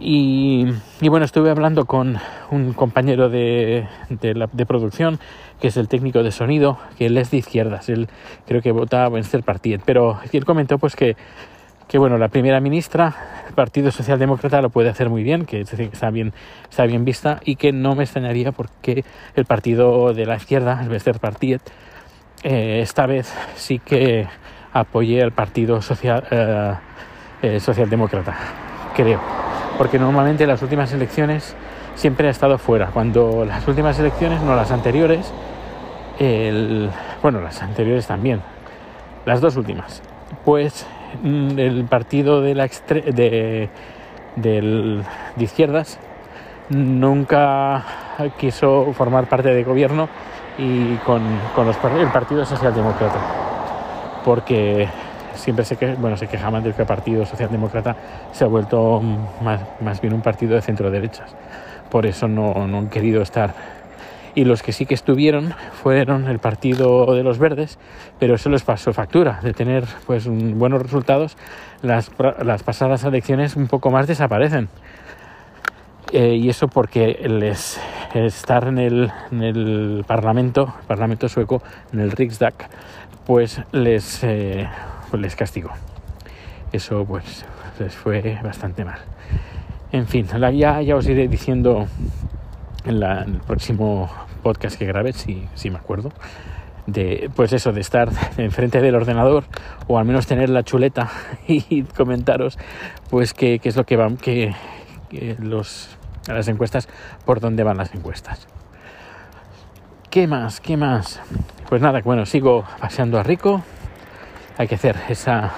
Y, 0.00 0.64
bueno, 1.02 1.24
estuve 1.24 1.50
hablando 1.50 1.84
con 1.84 2.18
un 2.52 2.72
compañero 2.72 3.28
de, 3.28 3.86
de, 4.08 4.66
producción, 4.66 5.18
que 5.60 5.68
es 5.68 5.76
el 5.76 5.88
técnico 5.88 6.22
de 6.22 6.30
sonido, 6.30 6.78
que 6.96 7.06
él 7.06 7.18
es 7.18 7.32
de 7.32 7.38
izquierdas, 7.38 7.88
él 7.88 8.08
creo 8.46 8.62
que 8.62 8.70
vota 8.70 9.04
a 9.04 9.08
Wenster 9.08 9.42
Partiet, 9.42 9.80
pero 9.84 10.20
él 10.32 10.44
comentó 10.44 10.78
pues 10.78 10.94
que, 10.94 11.16
que 11.88 11.96
bueno, 11.96 12.18
la 12.18 12.28
primera 12.28 12.60
ministra, 12.60 13.14
el 13.48 13.54
Partido 13.54 13.90
Socialdemócrata 13.90 14.60
lo 14.60 14.68
puede 14.68 14.90
hacer 14.90 15.08
muy 15.08 15.22
bien, 15.22 15.46
que 15.46 15.60
está 15.60 16.10
bien, 16.10 16.34
está 16.68 16.84
bien 16.84 17.04
vista 17.06 17.40
y 17.44 17.56
que 17.56 17.72
no 17.72 17.94
me 17.94 18.04
extrañaría 18.04 18.52
porque 18.52 19.04
el 19.34 19.46
partido 19.46 20.12
de 20.12 20.26
la 20.26 20.36
izquierda, 20.36 20.80
el 20.82 20.90
Wenster 20.90 21.18
Partiet, 21.18 21.62
eh, 22.44 22.80
esta 22.82 23.06
vez 23.06 23.32
sí 23.56 23.78
que 23.78 24.26
apoye 24.72 25.22
al 25.22 25.32
Partido 25.32 25.80
Social, 25.80 26.24
eh, 26.30 26.74
eh, 27.40 27.60
Socialdemócrata, 27.60 28.36
creo. 28.94 29.20
Porque 29.78 29.98
normalmente 29.98 30.46
las 30.46 30.60
últimas 30.60 30.92
elecciones 30.92 31.56
siempre 31.94 32.28
ha 32.28 32.30
estado 32.30 32.58
fuera. 32.58 32.88
Cuando 32.88 33.46
las 33.46 33.66
últimas 33.66 33.98
elecciones, 33.98 34.42
no 34.42 34.54
las 34.54 34.70
anteriores, 34.72 35.32
el, 36.18 36.90
bueno, 37.22 37.40
las 37.40 37.62
anteriores 37.62 38.06
también, 38.06 38.42
las 39.24 39.40
dos 39.40 39.56
últimas, 39.56 40.02
pues 40.44 40.86
el 41.22 41.84
partido 41.84 42.40
de, 42.40 42.54
la 42.54 42.66
de, 42.66 43.68
de 44.36 45.04
izquierdas 45.38 45.98
nunca 46.70 47.84
quiso 48.38 48.92
formar 48.92 49.28
parte 49.28 49.48
de 49.50 49.64
gobierno 49.64 50.08
y 50.58 50.96
con, 50.96 51.22
con 51.54 51.68
el 51.68 52.08
Partido 52.08 52.44
Socialdemócrata 52.44 53.48
porque 54.24 54.88
siempre 55.34 55.64
se, 55.64 55.76
que, 55.76 55.94
bueno, 55.94 56.16
se 56.16 56.26
quejaban 56.26 56.62
del 56.62 56.74
que 56.74 56.82
el 56.82 56.88
Partido 56.88 57.24
Socialdemócrata 57.24 57.96
se 58.32 58.44
ha 58.44 58.46
vuelto 58.46 59.00
más, 59.42 59.60
más 59.80 60.00
bien 60.00 60.12
un 60.12 60.20
partido 60.20 60.54
de 60.54 60.62
centro 60.62 60.90
derechas. 60.90 61.34
Por 61.90 62.04
eso 62.04 62.28
no, 62.28 62.66
no, 62.66 62.78
han 62.78 62.88
querido 62.88 63.22
estar. 63.22 63.54
Y 64.38 64.44
los 64.44 64.62
que 64.62 64.70
sí 64.70 64.86
que 64.86 64.94
estuvieron 64.94 65.52
fueron 65.82 66.28
el 66.28 66.38
Partido 66.38 67.12
de 67.12 67.24
los 67.24 67.40
Verdes, 67.40 67.76
pero 68.20 68.36
eso 68.36 68.48
les 68.50 68.62
pasó 68.62 68.92
factura 68.92 69.40
de 69.42 69.52
tener 69.52 69.82
pues 70.06 70.28
buenos 70.28 70.80
resultados. 70.80 71.36
Las, 71.82 72.12
las 72.44 72.62
pasadas 72.62 73.02
elecciones 73.02 73.56
un 73.56 73.66
poco 73.66 73.90
más 73.90 74.06
desaparecen. 74.06 74.68
Eh, 76.12 76.36
y 76.36 76.48
eso 76.48 76.68
porque 76.68 77.18
les, 77.28 77.80
estar 78.14 78.68
en 78.68 78.78
el, 78.78 79.10
en 79.32 79.42
el 79.42 80.04
Parlamento, 80.06 80.72
Parlamento 80.86 81.28
sueco, 81.28 81.60
en 81.92 81.98
el 81.98 82.12
Riksdag, 82.12 82.54
pues 83.26 83.60
les, 83.72 84.22
eh, 84.22 84.68
les 85.14 85.34
castigó. 85.34 85.70
Eso 86.70 87.04
pues 87.04 87.44
les 87.80 87.92
fue 87.92 88.38
bastante 88.44 88.84
mal. 88.84 89.00
En 89.90 90.06
fin, 90.06 90.28
ya, 90.28 90.80
ya 90.80 90.94
os 90.94 91.08
iré 91.08 91.26
diciendo 91.26 91.88
en, 92.84 93.02
el 93.02 93.40
próximo 93.44 94.27
podcast 94.38 94.78
que 94.78 94.86
grabé, 94.86 95.12
si, 95.12 95.46
si 95.54 95.70
me 95.70 95.78
acuerdo, 95.78 96.12
de 96.86 97.30
pues 97.36 97.52
eso, 97.52 97.72
de 97.72 97.80
estar 97.80 98.10
enfrente 98.38 98.80
del 98.80 98.94
ordenador 98.94 99.44
o 99.86 99.98
al 99.98 100.04
menos 100.04 100.26
tener 100.26 100.48
la 100.48 100.62
chuleta 100.62 101.10
y 101.46 101.82
comentaros 101.82 102.58
pues 103.10 103.34
qué, 103.34 103.58
qué 103.58 103.68
es 103.68 103.76
lo 103.76 103.84
que 103.84 103.96
van, 103.96 104.16
que, 104.16 104.54
los, 105.38 105.96
las 106.26 106.48
encuestas, 106.48 106.88
por 107.24 107.40
dónde 107.40 107.62
van 107.62 107.76
las 107.76 107.94
encuestas. 107.94 108.46
¿Qué 110.10 110.26
más? 110.26 110.60
¿Qué 110.60 110.76
más? 110.76 111.20
Pues 111.68 111.82
nada, 111.82 112.00
bueno, 112.02 112.24
sigo 112.24 112.64
paseando 112.80 113.18
a 113.18 113.22
Rico. 113.22 113.62
Hay 114.56 114.66
que 114.66 114.74
hacer 114.74 114.96
esa 115.08 115.52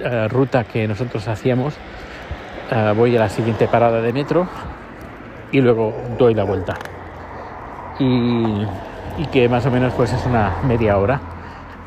uh, 0.00 0.28
ruta 0.28 0.64
que 0.64 0.86
nosotros 0.86 1.26
hacíamos. 1.28 1.74
Uh, 2.70 2.94
voy 2.94 3.16
a 3.16 3.20
la 3.20 3.28
siguiente 3.28 3.68
parada 3.68 4.00
de 4.00 4.12
metro 4.12 4.48
y 5.52 5.60
luego 5.60 5.94
doy 6.18 6.34
la 6.34 6.44
vuelta. 6.44 6.76
Y, 7.98 8.66
que 9.32 9.48
más 9.48 9.66
o 9.66 9.70
menos 9.70 9.92
pues 9.94 10.12
es 10.12 10.24
una 10.26 10.58
media 10.62 10.96
hora 10.96 11.20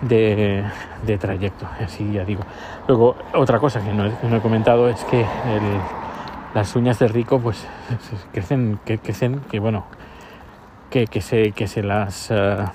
de, 0.02 0.63
de, 1.06 1.17
trayecto, 1.17 1.65
así 1.80 2.12
ya 2.12 2.26
digo. 2.26 2.43
Luego, 2.88 3.15
otra 3.34 3.60
cosa 3.60 3.80
que 3.80 3.93
no, 3.93 4.06
he 4.06 4.41
comentado 4.41 4.89
es 4.89 5.04
que 5.06 5.26
las 6.54 6.76
uñas 6.76 7.00
de 7.00 7.08
Rico 7.08 7.39
pues 7.39 7.65
crecen, 8.34 8.80
que 8.86 8.97
crecen, 8.97 9.39
que 9.50 9.60
bueno, 9.60 9.86
que, 10.89 11.08
que, 11.08 11.21
se, 11.21 11.52
que 11.52 11.67
se 11.67 11.84
las... 11.84 12.30
Uh, 12.32 12.65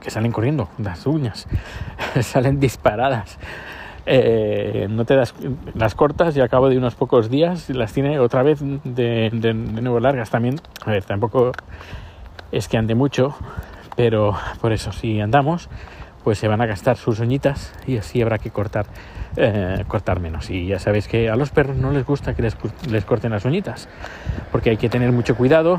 que 0.00 0.10
salen 0.10 0.32
corriendo, 0.32 0.68
las 0.78 1.06
uñas, 1.06 1.46
salen 2.20 2.60
disparadas. 2.60 3.38
Eh, 4.08 4.86
no 4.88 5.04
te 5.04 5.16
das 5.16 5.34
las 5.74 5.96
cortas 5.96 6.36
y 6.36 6.40
al 6.40 6.48
cabo 6.48 6.68
de 6.68 6.78
unos 6.78 6.94
pocos 6.94 7.28
días 7.28 7.68
las 7.70 7.92
tiene 7.92 8.20
otra 8.20 8.44
vez 8.44 8.60
de, 8.62 9.30
de, 9.32 9.52
nuevo 9.54 9.98
largas 10.00 10.30
también. 10.30 10.60
A 10.84 10.90
ver, 10.90 11.04
tampoco 11.04 11.52
es 12.56 12.68
que 12.68 12.78
ande 12.78 12.94
mucho, 12.94 13.36
pero 13.96 14.34
por 14.60 14.72
eso 14.72 14.92
si 14.92 15.20
andamos, 15.20 15.68
pues 16.24 16.38
se 16.38 16.48
van 16.48 16.60
a 16.60 16.66
gastar 16.66 16.96
sus 16.96 17.20
uñitas 17.20 17.74
y 17.86 17.98
así 17.98 18.22
habrá 18.22 18.38
que 18.38 18.50
cortar, 18.50 18.86
eh, 19.36 19.84
cortar 19.86 20.20
menos. 20.20 20.50
Y 20.50 20.66
ya 20.66 20.78
sabéis 20.78 21.06
que 21.06 21.28
a 21.28 21.36
los 21.36 21.50
perros 21.50 21.76
no 21.76 21.90
les 21.90 22.04
gusta 22.06 22.34
que 22.34 22.42
les, 22.42 22.56
les 22.90 23.04
corten 23.04 23.32
las 23.32 23.44
uñitas, 23.44 23.88
porque 24.50 24.70
hay 24.70 24.76
que 24.76 24.88
tener 24.88 25.12
mucho 25.12 25.36
cuidado, 25.36 25.78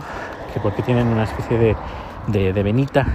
que 0.54 0.60
porque 0.60 0.84
tienen 0.84 1.08
una 1.08 1.24
especie 1.24 1.58
de, 1.58 2.54
de, 2.54 2.64
venita 2.64 3.08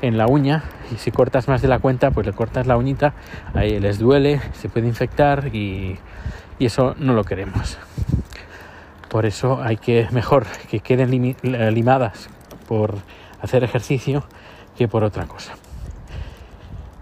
en 0.00 0.16
la 0.16 0.28
uña 0.28 0.62
y 0.92 0.96
si 0.96 1.10
cortas 1.10 1.48
más 1.48 1.60
de 1.60 1.66
la 1.66 1.80
cuenta 1.80 2.12
pues 2.12 2.24
le 2.24 2.32
cortas 2.32 2.68
la 2.68 2.76
uñita 2.76 3.14
ahí 3.52 3.80
les 3.80 3.98
duele 3.98 4.40
se 4.52 4.68
puede 4.68 4.86
infectar 4.86 5.48
y, 5.52 5.98
y 6.60 6.66
eso 6.66 6.94
no 6.98 7.14
lo 7.14 7.24
queremos 7.24 7.78
por 9.08 9.26
eso 9.26 9.60
hay 9.60 9.76
que 9.76 10.06
mejor 10.12 10.46
que 10.70 10.78
queden 10.78 11.10
limadas 11.74 12.30
por 12.68 12.94
hacer 13.40 13.64
ejercicio 13.64 14.24
que 14.76 14.86
por 14.86 15.02
otra 15.04 15.26
cosa 15.26 15.54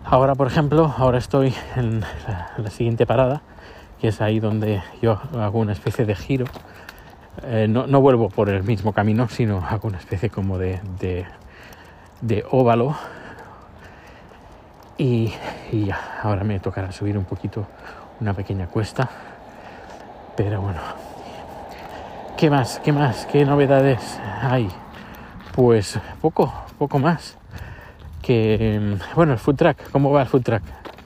ahora 0.04 0.34
por 0.34 0.46
ejemplo 0.46 0.94
ahora 0.96 1.18
estoy 1.18 1.54
en 1.76 2.00
la, 2.58 2.70
siguiente 2.70 3.06
parada 3.06 3.42
que 4.00 4.08
es 4.08 4.20
ahí 4.20 4.40
donde 4.40 4.82
yo 5.02 5.20
hago 5.38 5.58
una 5.58 5.72
especie 5.72 6.04
de 6.04 6.14
giro 6.14 6.46
eh, 7.42 7.66
no, 7.68 7.86
no, 7.86 8.00
vuelvo 8.00 8.30
por 8.30 8.48
el 8.48 8.62
mismo 8.62 8.92
camino 8.92 9.28
sino 9.28 9.58
hago 9.58 9.88
una 9.88 9.98
especie 9.98 10.30
como 10.30 10.56
de, 10.58 10.80
de 11.00 11.26
de 12.20 12.44
óvalo 12.50 12.96
Y, 14.98 15.32
y 15.72 15.84
ya, 15.86 15.98
ahora 16.22 16.42
me 16.42 16.58
tocará 16.58 16.90
subir 16.90 17.18
un 17.18 17.24
poquito 17.24 17.66
una 18.18 18.32
pequeña 18.32 18.66
cuesta. 18.66 19.10
Pero 20.34 20.62
bueno, 20.62 20.80
¿qué 22.38 22.48
más? 22.48 22.80
¿Qué 22.82 22.92
más? 22.92 23.26
¿Qué 23.26 23.44
novedades 23.44 24.18
hay? 24.40 24.70
Pues 25.56 25.98
poco, 26.20 26.52
poco 26.78 26.98
más. 26.98 27.38
Que, 28.20 28.98
bueno, 29.14 29.32
el 29.32 29.38
food 29.38 29.56
track, 29.56 29.90
¿cómo 29.90 30.12
va 30.12 30.20
el 30.20 30.28
food 30.28 30.42
track? 30.42 30.62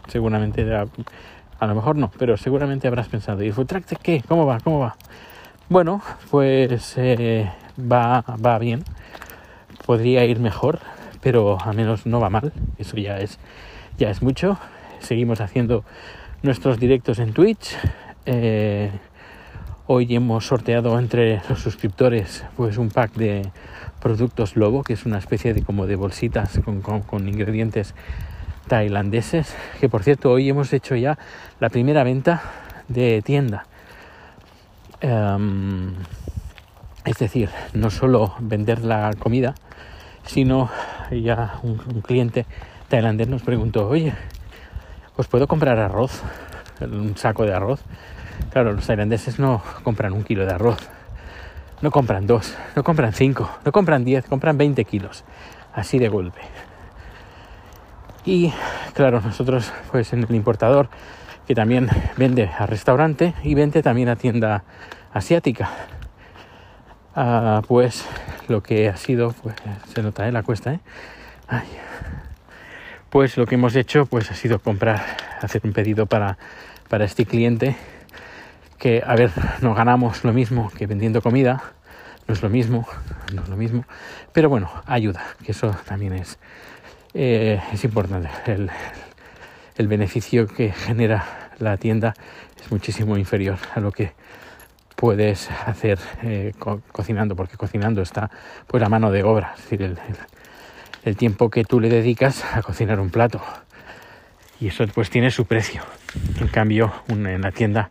Seguramente, 0.09 0.63
a, 0.75 1.67
lo 1.67 1.75
mejor 1.77 1.95
no, 1.95 2.11
pero 2.19 2.37
seguramente 2.37 2.89
habrás 2.89 3.07
pensado, 3.07 3.45
¿y 3.45 3.47
el 3.47 3.53
food 3.53 3.67
track 3.67 3.87
de 3.87 3.97
qué? 4.03 4.25
¿Cómo 4.27 4.47
va? 4.47 4.59
¿Cómo 4.59 4.81
va? 4.81 4.97
Bueno, 5.69 6.03
pues 6.33 6.95
eh, 6.97 7.49
va, 7.81 8.23
va 8.45 8.59
bien. 8.59 8.83
Podría 9.87 10.25
ir 10.25 10.41
mejor, 10.41 10.81
pero 11.21 11.57
al 11.65 11.77
menos 11.77 12.05
no 12.05 12.19
va 12.19 12.29
mal. 12.29 12.53
Eso 12.77 12.97
ya 12.97 13.19
es, 13.19 13.39
ya 13.99 14.11
es 14.11 14.21
mucho. 14.21 14.59
Seguimos 14.99 15.41
haciendo 15.41 15.85
nuestros 16.43 16.81
directos 16.81 17.21
en 17.21 17.35
Twitch. 17.35 17.77
Eh, 18.27 18.91
hoy 19.87 20.13
hemos 20.13 20.45
sorteado 20.45 20.99
entre 20.99 21.41
los 21.49 21.61
suscriptores 21.61 22.45
pues 22.57 22.79
un 22.79 22.89
pack 22.89 23.13
de 23.15 23.49
productos 24.01 24.57
Lobo, 24.57 24.83
que 24.83 24.95
es 24.95 25.07
una 25.07 25.19
especie 25.19 25.55
de 25.55 25.63
como 25.63 25.87
de 25.87 25.97
bolsitas 25.97 26.61
con, 27.07 27.29
ingredientes 27.29 27.95
tailandeses. 28.67 29.55
Que 29.81 29.89
por 29.89 30.03
cierto, 30.03 30.31
hoy 30.31 30.49
hemos 30.49 30.73
hecho 30.73 30.97
ya 30.97 31.19
la 31.61 31.69
primera 31.69 32.03
venta 32.03 32.43
de 32.89 33.23
tienda. 33.23 33.67
Em, 35.01 35.95
es 37.05 37.19
decir, 37.19 37.49
no 37.73 37.91
solo 37.91 38.35
vender 38.41 38.85
la 38.85 39.13
comida, 39.19 39.55
sino 40.27 40.71
ya 41.11 41.59
un, 41.63 41.79
cliente 42.03 42.47
tailandés 42.89 43.29
nos 43.29 43.43
preguntó, 43.43 43.89
oye, 43.89 44.13
¿os 45.17 45.27
puedo 45.27 45.47
comprar 45.47 45.79
arroz? 45.79 46.23
Un 46.81 47.17
saco 47.17 47.45
de 47.45 47.55
arroz. 47.55 47.81
Claro, 48.53 48.73
los 48.73 48.87
tailandeses 48.87 49.39
no 49.39 49.63
compran 49.83 50.13
un 50.13 50.25
kilo 50.25 50.45
de 50.45 50.53
arroz, 50.53 50.79
no 51.83 51.91
compran 51.91 52.27
dos, 52.27 52.55
no 52.77 52.85
compran 52.85 53.13
cinco, 53.13 53.51
no 53.65 53.73
compran 53.73 54.05
diez, 54.05 54.27
compran 54.27 54.59
20 54.59 54.85
kilos, 54.85 55.25
así 55.73 55.99
de 55.99 56.09
golpe. 56.09 56.41
Y 58.25 58.53
claro, 58.95 59.21
nosotros 59.21 59.73
pues 59.91 60.13
en 60.13 60.25
el 60.25 60.35
importador 60.35 60.89
que 61.47 61.55
también 61.55 61.89
vende 62.17 62.51
a 62.59 62.67
restaurante 62.67 63.35
y 63.43 63.55
vende 63.55 63.83
también 63.83 64.09
a 64.09 64.17
tienda 64.17 64.63
asiática. 65.13 65.71
Ah, 67.15 67.63
pues 67.67 68.05
lo 68.49 68.63
que 68.63 68.89
ha 68.89 68.97
sido, 68.97 69.33
pues 69.43 69.57
se 69.93 70.03
nota 70.03 70.29
en 70.29 70.35
la 70.35 70.43
cuesta, 70.43 70.75
¿eh? 70.75 70.81
Pues 73.09 73.37
lo 73.37 73.47
que 73.47 73.57
hemos 73.57 73.75
hecho 73.75 74.07
pues 74.07 74.31
ha 74.31 74.35
sido 74.35 74.61
comprar, 74.61 75.03
hacer 75.41 75.63
un 75.65 75.73
pedido 75.73 76.07
para, 76.07 76.39
para 76.89 77.05
este 77.05 77.27
cliente 77.27 77.75
que, 78.81 79.01
a 79.07 79.15
ver, 79.15 79.31
no 79.61 79.75
ganamos 79.75 80.25
lo 80.25 80.33
mismo 80.33 80.73
que 80.77 80.89
vendiendo 80.89 81.23
comida, 81.23 81.63
no 82.27 82.35
es 82.35 82.43
lo 82.43 82.49
mismo, 82.49 82.89
no 83.33 83.43
es 83.43 83.49
lo 83.49 83.57
mismo, 83.57 83.85
pero 84.33 84.49
bueno, 84.49 84.69
ayuda, 84.87 85.23
que 85.45 85.53
eso 85.53 85.77
también 85.87 86.15
es, 86.15 86.41
eh, 87.15 87.61
es 87.73 87.85
importante. 87.85 88.29
El, 88.47 88.69
el 89.77 89.87
beneficio 89.87 90.49
que 90.49 90.73
genera 90.73 91.25
la 91.59 91.77
tienda 91.77 92.15
es 92.61 92.71
muchísimo 92.71 93.17
inferior 93.17 93.59
a 93.75 93.81
lo 93.81 93.93
que 93.93 94.13
puedes 95.01 95.51
hacer 95.67 95.99
eh, 96.23 96.53
cocinando, 96.93 97.35
porque 97.35 97.57
cocinando 97.57 98.03
está 98.03 98.31
pues 98.67 98.83
la 98.83 98.91
mano 98.91 99.11
de 99.11 99.23
obra, 99.23 99.55
es 99.57 99.63
decir, 99.63 99.97
el, 101.05 101.17
tiempo 101.17 101.49
que 101.49 101.65
tú 101.65 101.81
le 101.81 101.89
dedicas 101.89 102.45
a 102.45 102.61
cocinar 102.63 103.01
un 103.01 103.09
plato. 103.09 103.41
Y 104.61 104.69
eso 104.69 104.87
pues 104.89 105.11
tiene 105.11 105.31
su 105.31 105.47
precio. 105.47 105.83
En 106.39 106.49
cambio, 106.49 106.93
en 107.09 107.41
la 107.41 107.51
tienda 107.51 107.91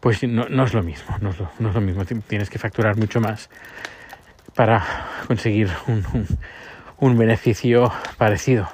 pues 0.00 0.22
no, 0.22 0.64
es 0.64 0.74
lo 0.74 0.82
mismo, 0.82 1.16
no 1.20 1.30
es 1.30 1.38
lo, 1.74 1.80
mismo. 1.80 2.04
Tienes 2.26 2.48
que 2.48 2.58
facturar 2.58 2.96
mucho 2.96 3.20
más 3.20 3.50
para 4.54 4.82
conseguir 5.26 5.70
un, 5.86 6.26
un, 6.98 7.18
beneficio 7.18 7.92
parecido. 8.16 8.68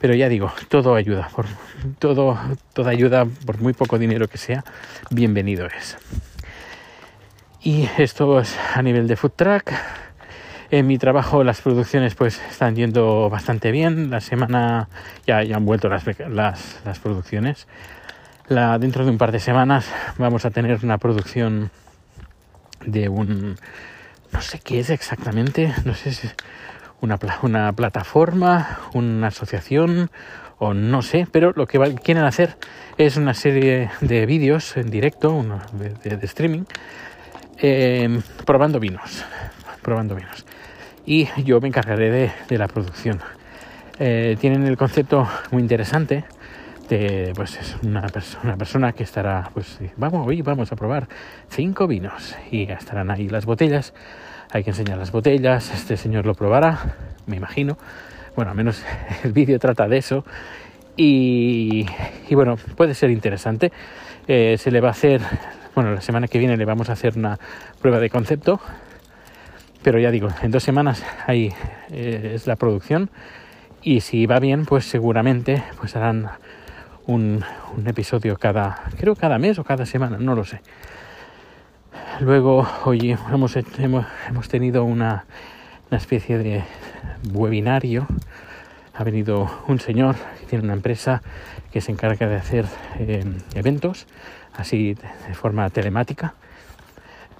Pero 0.00 0.14
ya 0.14 0.28
digo, 0.28 0.52
todo 0.68 0.96
ayuda, 0.96 1.28
por 1.34 1.46
todo, 1.98 2.38
toda 2.72 2.90
ayuda, 2.90 3.24
por 3.46 3.60
muy 3.60 3.72
poco 3.72 3.98
dinero 3.98 4.28
que 4.28 4.38
sea, 4.38 4.64
bienvenido 5.10 5.66
es. 5.66 5.96
Y 7.62 7.88
esto 7.96 8.40
es 8.40 8.56
a 8.74 8.82
nivel 8.82 9.06
de 9.06 9.16
food 9.16 9.32
track. 9.36 10.07
En 10.70 10.86
mi 10.86 10.98
trabajo 10.98 11.44
las 11.44 11.62
producciones 11.62 12.14
pues 12.14 12.40
están 12.50 12.76
yendo 12.76 13.30
bastante 13.30 13.70
bien. 13.70 14.10
La 14.10 14.20
semana 14.20 14.88
ya, 15.26 15.42
ya 15.42 15.56
han 15.56 15.64
vuelto 15.64 15.88
las, 15.88 16.04
las, 16.28 16.80
las 16.84 16.98
producciones. 16.98 17.66
La, 18.48 18.78
dentro 18.78 19.04
de 19.04 19.10
un 19.10 19.18
par 19.18 19.32
de 19.32 19.40
semanas 19.40 19.90
vamos 20.18 20.44
a 20.44 20.50
tener 20.50 20.78
una 20.82 20.98
producción 20.98 21.70
de 22.84 23.08
un... 23.08 23.56
No 24.32 24.42
sé 24.42 24.60
qué 24.60 24.80
es 24.80 24.90
exactamente. 24.90 25.72
No 25.84 25.94
sé 25.94 26.12
si 26.12 26.26
es 26.26 26.34
una, 27.00 27.18
una 27.42 27.72
plataforma, 27.72 28.80
una 28.92 29.28
asociación 29.28 30.10
o 30.58 30.74
no 30.74 31.00
sé. 31.00 31.26
Pero 31.32 31.52
lo 31.56 31.66
que 31.66 31.78
quieren 32.02 32.24
hacer 32.24 32.56
es 32.98 33.16
una 33.16 33.32
serie 33.32 33.90
de 34.02 34.26
vídeos 34.26 34.76
en 34.76 34.90
directo, 34.90 35.44
de 36.04 36.26
streaming 36.26 36.64
Em, 37.60 38.22
probando 38.46 38.78
vinos, 38.78 39.24
probando 39.82 40.14
vinos. 40.14 40.46
Y 41.08 41.26
yo 41.42 41.58
me 41.58 41.68
encargaré 41.68 42.30
de, 42.50 42.58
la 42.58 42.68
producción. 42.68 43.18
Eh, 43.98 44.36
tienen 44.38 44.66
el 44.66 44.76
concepto 44.76 45.26
muy 45.50 45.62
interesante 45.62 46.24
de, 46.90 47.32
pues 47.34 47.56
es 47.56 47.76
una, 47.82 48.06
una 48.44 48.56
persona 48.58 48.92
que 48.92 49.04
estará, 49.04 49.50
pues 49.54 49.78
vamos, 49.96 50.26
hoy 50.26 50.42
vamos 50.42 50.70
a 50.70 50.76
probar 50.76 51.08
cinco 51.48 51.86
vinos 51.86 52.36
y 52.50 52.70
estarán 52.70 53.10
ahí 53.10 53.26
las 53.26 53.46
botellas. 53.46 53.94
Hay 54.50 54.64
que 54.64 54.70
enseñar 54.70 54.98
las 54.98 55.10
botellas. 55.10 55.72
Este 55.72 55.96
señor 55.96 56.26
lo 56.26 56.34
probará, 56.34 56.96
me 57.24 57.36
imagino. 57.36 57.78
Bueno, 58.36 58.50
al 58.50 58.56
menos 58.58 58.84
el 59.24 59.32
vídeo 59.32 59.58
trata 59.58 59.88
de 59.88 59.96
eso. 59.96 60.26
Y, 60.94 61.86
bueno, 62.32 62.58
puede 62.76 62.92
ser 62.92 63.08
interesante. 63.08 63.72
Eh, 64.26 64.56
se 64.58 64.70
le 64.70 64.82
va 64.82 64.88
a 64.88 64.90
hacer 64.90 65.22
bueno, 65.74 65.94
la 65.94 66.00
semana 66.00 66.28
que 66.28 66.38
viene 66.38 66.56
le 66.56 66.64
vamos 66.64 66.90
a 66.90 66.94
hacer 66.94 67.16
una 67.16 67.38
prueba 67.80 68.00
de 68.00 68.10
concepto, 68.10 68.60
pero 69.82 69.98
ya 69.98 70.10
digo, 70.10 70.28
en 70.42 70.50
dos 70.50 70.62
semanas 70.62 71.04
ahí 71.26 71.52
eh, 71.90 72.32
es 72.34 72.46
la 72.46 72.56
producción 72.56 73.10
y 73.82 74.00
si 74.00 74.26
va 74.26 74.40
bien, 74.40 74.66
pues 74.66 74.84
seguramente 74.84 75.62
pues 75.78 75.96
harán 75.96 76.30
un, 77.06 77.44
episodio 77.86 78.36
cada, 78.36 78.82
creo 78.98 79.14
cada 79.14 79.38
mes 79.38 79.58
o 79.58 79.64
cada 79.64 79.86
semana, 79.86 80.18
no 80.18 80.34
lo 80.34 80.44
sé. 80.44 80.60
Luego, 82.20 82.68
hoy 82.84 83.16
hemos, 83.32 83.56
hemos, 83.56 84.48
tenido 84.48 84.84
una, 84.84 85.24
especie 85.90 86.38
de 86.38 86.64
webinario. 87.32 88.06
Ha 88.94 89.04
venido 89.04 89.48
un 89.68 89.78
señor 89.78 90.16
que 90.40 90.46
tiene 90.46 90.64
una 90.64 90.74
empresa 90.74 91.22
que 91.72 91.80
se 91.80 91.92
encarga 91.92 92.26
de 92.26 92.36
hacer 92.36 92.66
eh, 92.98 93.24
eventos 93.54 94.06
así 94.54 94.94
de 95.28 95.34
forma 95.34 95.70
telemática. 95.70 96.34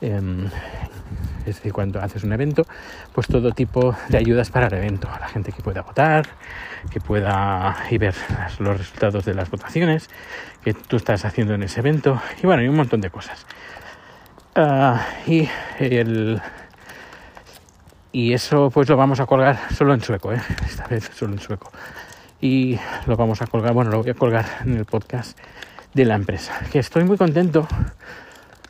Em, 0.01 0.49
es 1.49 1.61
cuando 1.73 2.01
haces 2.01 2.25
un 2.25 2.33
evento, 2.33 2.67
pues 3.13 3.27
todo 3.27 3.53
tipo 3.53 3.97
de 4.09 4.19
ayudas 4.19 4.51
para 4.51 4.69
el 4.69 4.75
evento. 4.75 5.09
La 5.21 5.29
gente 5.29 5.53
que 5.53 5.63
pueda 5.63 5.83
votar, 5.83 6.27
que 6.91 7.01
pueda 7.01 7.77
y 7.91 7.99
ver 7.99 8.15
los 8.59 8.79
resultados 8.79 9.25
de 9.25 9.35
las 9.35 9.51
votaciones 9.51 10.09
que 10.63 10.75
tú 10.75 10.97
estás 10.97 11.25
haciendo 11.25 11.55
en 11.55 11.63
ese 11.63 11.81
evento. 11.81 12.21
Y 12.43 12.47
bueno, 12.47 12.63
hay 12.63 12.69
un 12.69 12.77
montón 12.77 13.01
de 13.01 13.11
cosas. 13.11 13.47
Ah, 14.55 15.07
y 15.27 15.49
el 15.79 16.41
y 18.13 18.33
eso 18.33 18.71
pues 18.71 18.89
lo 18.89 18.97
vamos 18.97 19.21
a 19.21 19.27
colgar 19.27 19.59
solo 19.75 19.95
en 19.95 20.01
sueco, 20.01 20.33
¿eh? 20.33 20.41
esta 20.67 20.87
vez 20.87 21.11
solo 21.15 21.35
en 21.35 21.41
sueco. 21.41 21.71
Y 22.41 22.79
lo 23.07 23.17
vamos 23.17 23.43
a 23.43 23.47
colgar, 23.47 23.73
bueno, 23.73 23.91
lo 23.91 24.03
voy 24.03 24.11
a 24.11 24.15
colgar 24.15 24.47
en 24.65 24.77
el 24.77 24.85
podcast 24.85 25.39
de 25.95 26.05
la 26.05 26.15
empresa. 26.15 26.59
Que 26.73 26.79
estoy 26.79 27.05
muy 27.05 27.17
contento 27.17 27.67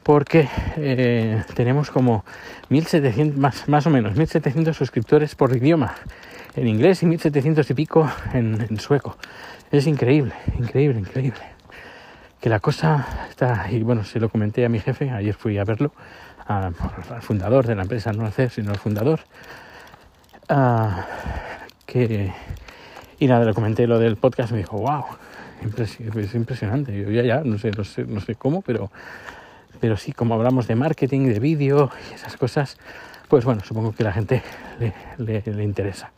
porque 0.09 0.49
eh, 0.79 1.45
tenemos 1.55 1.91
como 1.91 2.25
1700, 2.71 3.39
más, 3.39 3.69
más 3.69 3.87
o 3.87 3.91
menos, 3.91 4.17
1700 4.17 4.75
suscriptores 4.75 5.35
por 5.35 5.55
idioma 5.55 5.97
en 6.57 6.67
inglés 6.67 7.03
y 7.03 7.07
1700 7.07 7.69
y 7.69 7.75
pico 7.75 8.11
en, 8.33 8.81
sueco. 8.81 9.19
Es 9.71 9.87
increíble, 9.87 10.33
increíble, 10.59 11.01
increíble. 11.01 11.43
Que 12.41 12.49
la 12.49 12.59
cosa 12.59 13.07
está, 13.29 13.67
y 13.71 13.83
bueno, 13.83 14.03
se 14.03 14.19
lo 14.19 14.31
comenté 14.31 14.65
a 14.65 14.71
mi 14.71 14.81
jefe, 14.81 15.11
ayer 15.11 15.35
fui 15.35 15.59
a 15.59 15.65
verlo, 15.65 15.93
al 16.47 16.73
fundador 17.21 17.67
de 17.67 17.75
la 17.75 17.83
empresa, 17.83 18.11
no 18.11 18.25
al 18.25 18.33
CEF, 18.33 18.55
sino 18.55 18.71
al 18.71 18.79
fundador, 18.79 19.21
que, 21.85 22.33
y 23.19 23.27
nada, 23.27 23.45
le 23.45 23.53
comenté 23.53 23.87
lo 23.87 23.99
del 23.99 24.17
podcast, 24.17 24.53
me 24.53 24.59
dijo, 24.61 24.79
wow, 24.79 25.05
es 25.77 26.35
impresionante. 26.35 26.99
Yo 26.99 27.11
ya, 27.11 27.25
ya, 27.25 27.43
no 27.45 27.59
sé, 27.59 27.73
no 27.73 27.85
sé, 27.85 28.07
no 28.07 28.21
sé 28.21 28.37
cómo, 28.37 28.63
pero, 28.63 28.91
pero 29.81 29.97
sí, 29.97 30.13
como 30.13 30.35
hablamos 30.35 30.67
de 30.67 30.75
marketing, 30.75 31.27
de 31.29 31.41
vídeo 31.41 31.91
y 32.11 32.15
esas 32.15 32.37
cosas, 32.37 32.77
pues 33.29 33.45
bueno, 33.45 33.63
supongo 33.65 33.93
que 33.93 34.05
la 34.05 34.13
gente 34.13 34.43
le, 35.19 35.43
le, 35.45 35.65
interesa. 35.65 36.11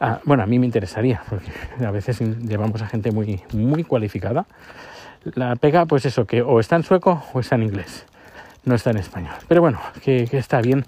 Ah, 0.00 0.20
bueno, 0.24 0.42
a 0.42 0.46
mí 0.46 0.58
me 0.58 0.66
interesaría, 0.66 1.22
porque 1.28 1.50
a 1.84 1.90
veces 1.90 2.20
llevamos 2.20 2.82
a 2.82 2.86
gente 2.86 3.10
muy, 3.10 3.42
muy 3.52 3.84
cualificada. 3.84 4.46
La 5.34 5.56
pega, 5.56 5.86
pues 5.86 6.04
eso, 6.04 6.26
que 6.26 6.42
o 6.42 6.60
está 6.60 6.76
en 6.76 6.82
sueco 6.82 7.24
o 7.32 7.40
está 7.40 7.54
en 7.54 7.62
inglés, 7.62 8.04
no 8.64 8.74
está 8.74 8.90
en 8.90 8.98
español. 8.98 9.34
Pero 9.48 9.62
bueno, 9.62 9.80
que, 10.02 10.28
está 10.32 10.60
bien. 10.60 10.84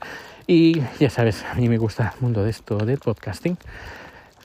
Y 0.46 0.80
ya 1.00 1.10
sabes, 1.10 1.44
a 1.44 1.54
mí 1.54 1.68
me 1.68 1.78
gusta 1.78 2.12
el 2.14 2.20
mundo 2.20 2.44
de 2.44 2.50
esto, 2.50 2.76
del 2.78 2.98
podcasting, 2.98 3.56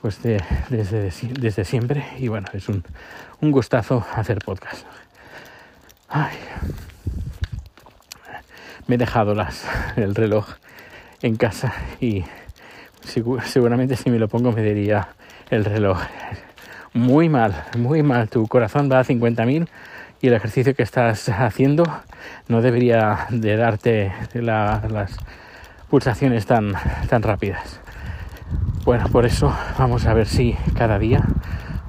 pues 0.00 0.22
desde, 0.22 1.12
desde 1.38 1.64
siempre. 1.64 2.04
Y 2.18 2.28
bueno, 2.28 2.48
es 2.54 2.68
un, 2.68 2.82
un 3.40 3.50
gustazo 3.50 4.04
hacer 4.14 4.38
podcast. 4.38 4.84
Ay. 6.08 6.36
Me 8.86 8.96
he 8.96 8.98
dejado 8.98 9.34
el 9.96 10.14
reloj 10.14 10.48
en 11.22 11.36
casa 11.36 11.72
y 12.00 12.24
seguramente 13.44 13.96
si 13.96 14.10
me 14.10 14.18
lo 14.18 14.28
pongo 14.28 14.52
me 14.52 14.62
diría 14.62 15.08
el 15.50 15.64
reloj. 15.64 15.98
Muy 16.94 17.28
mal, 17.28 17.54
muy 17.78 18.02
mal. 18.02 18.28
Tu 18.28 18.46
corazón 18.48 18.90
va 18.90 19.00
a 19.00 19.04
50.000 19.04 19.68
y 20.20 20.26
el 20.28 20.34
ejercicio 20.34 20.74
que 20.74 20.82
estás 20.82 21.28
haciendo 21.28 21.84
no 22.48 22.62
debería 22.62 23.26
de 23.30 23.56
darte 23.56 24.12
las 24.34 25.16
pulsaciones 25.88 26.46
tan, 26.46 26.74
tan 27.08 27.22
rápidas. 27.22 27.80
Bueno, 28.84 29.08
por 29.08 29.26
eso 29.26 29.54
vamos 29.78 30.06
a 30.06 30.14
ver 30.14 30.26
si 30.26 30.56
cada 30.76 30.98
día 30.98 31.22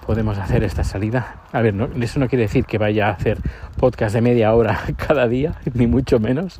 podemos 0.04 0.38
hacer 0.38 0.63
esta 0.63 0.84
salida. 0.84 1.38
A 1.52 1.62
ver, 1.62 1.74
no, 1.74 1.89
eso 2.02 2.20
no 2.20 2.28
quiere 2.28 2.44
decir 2.44 2.66
que 2.66 2.78
vaya 2.78 3.08
a 3.08 3.12
hacer 3.12 3.39
podcast 3.78 4.13
de 4.13 4.22
media 4.22 4.54
hora 4.54 4.80
cada 5.08 5.28
día, 5.28 5.56
ni 5.74 5.88
mucho 5.88 6.20
menos. 6.20 6.60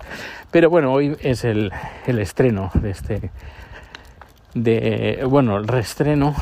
Pero 0.52 0.70
bueno, 0.70 0.92
hoy 0.92 1.16
es 1.22 1.44
el, 1.44 1.72
estreno 2.06 2.72
de 2.74 2.90
este, 2.90 3.32
de, 4.54 5.26
bueno, 5.30 5.58
el 5.58 5.68
reestreno 5.68 6.36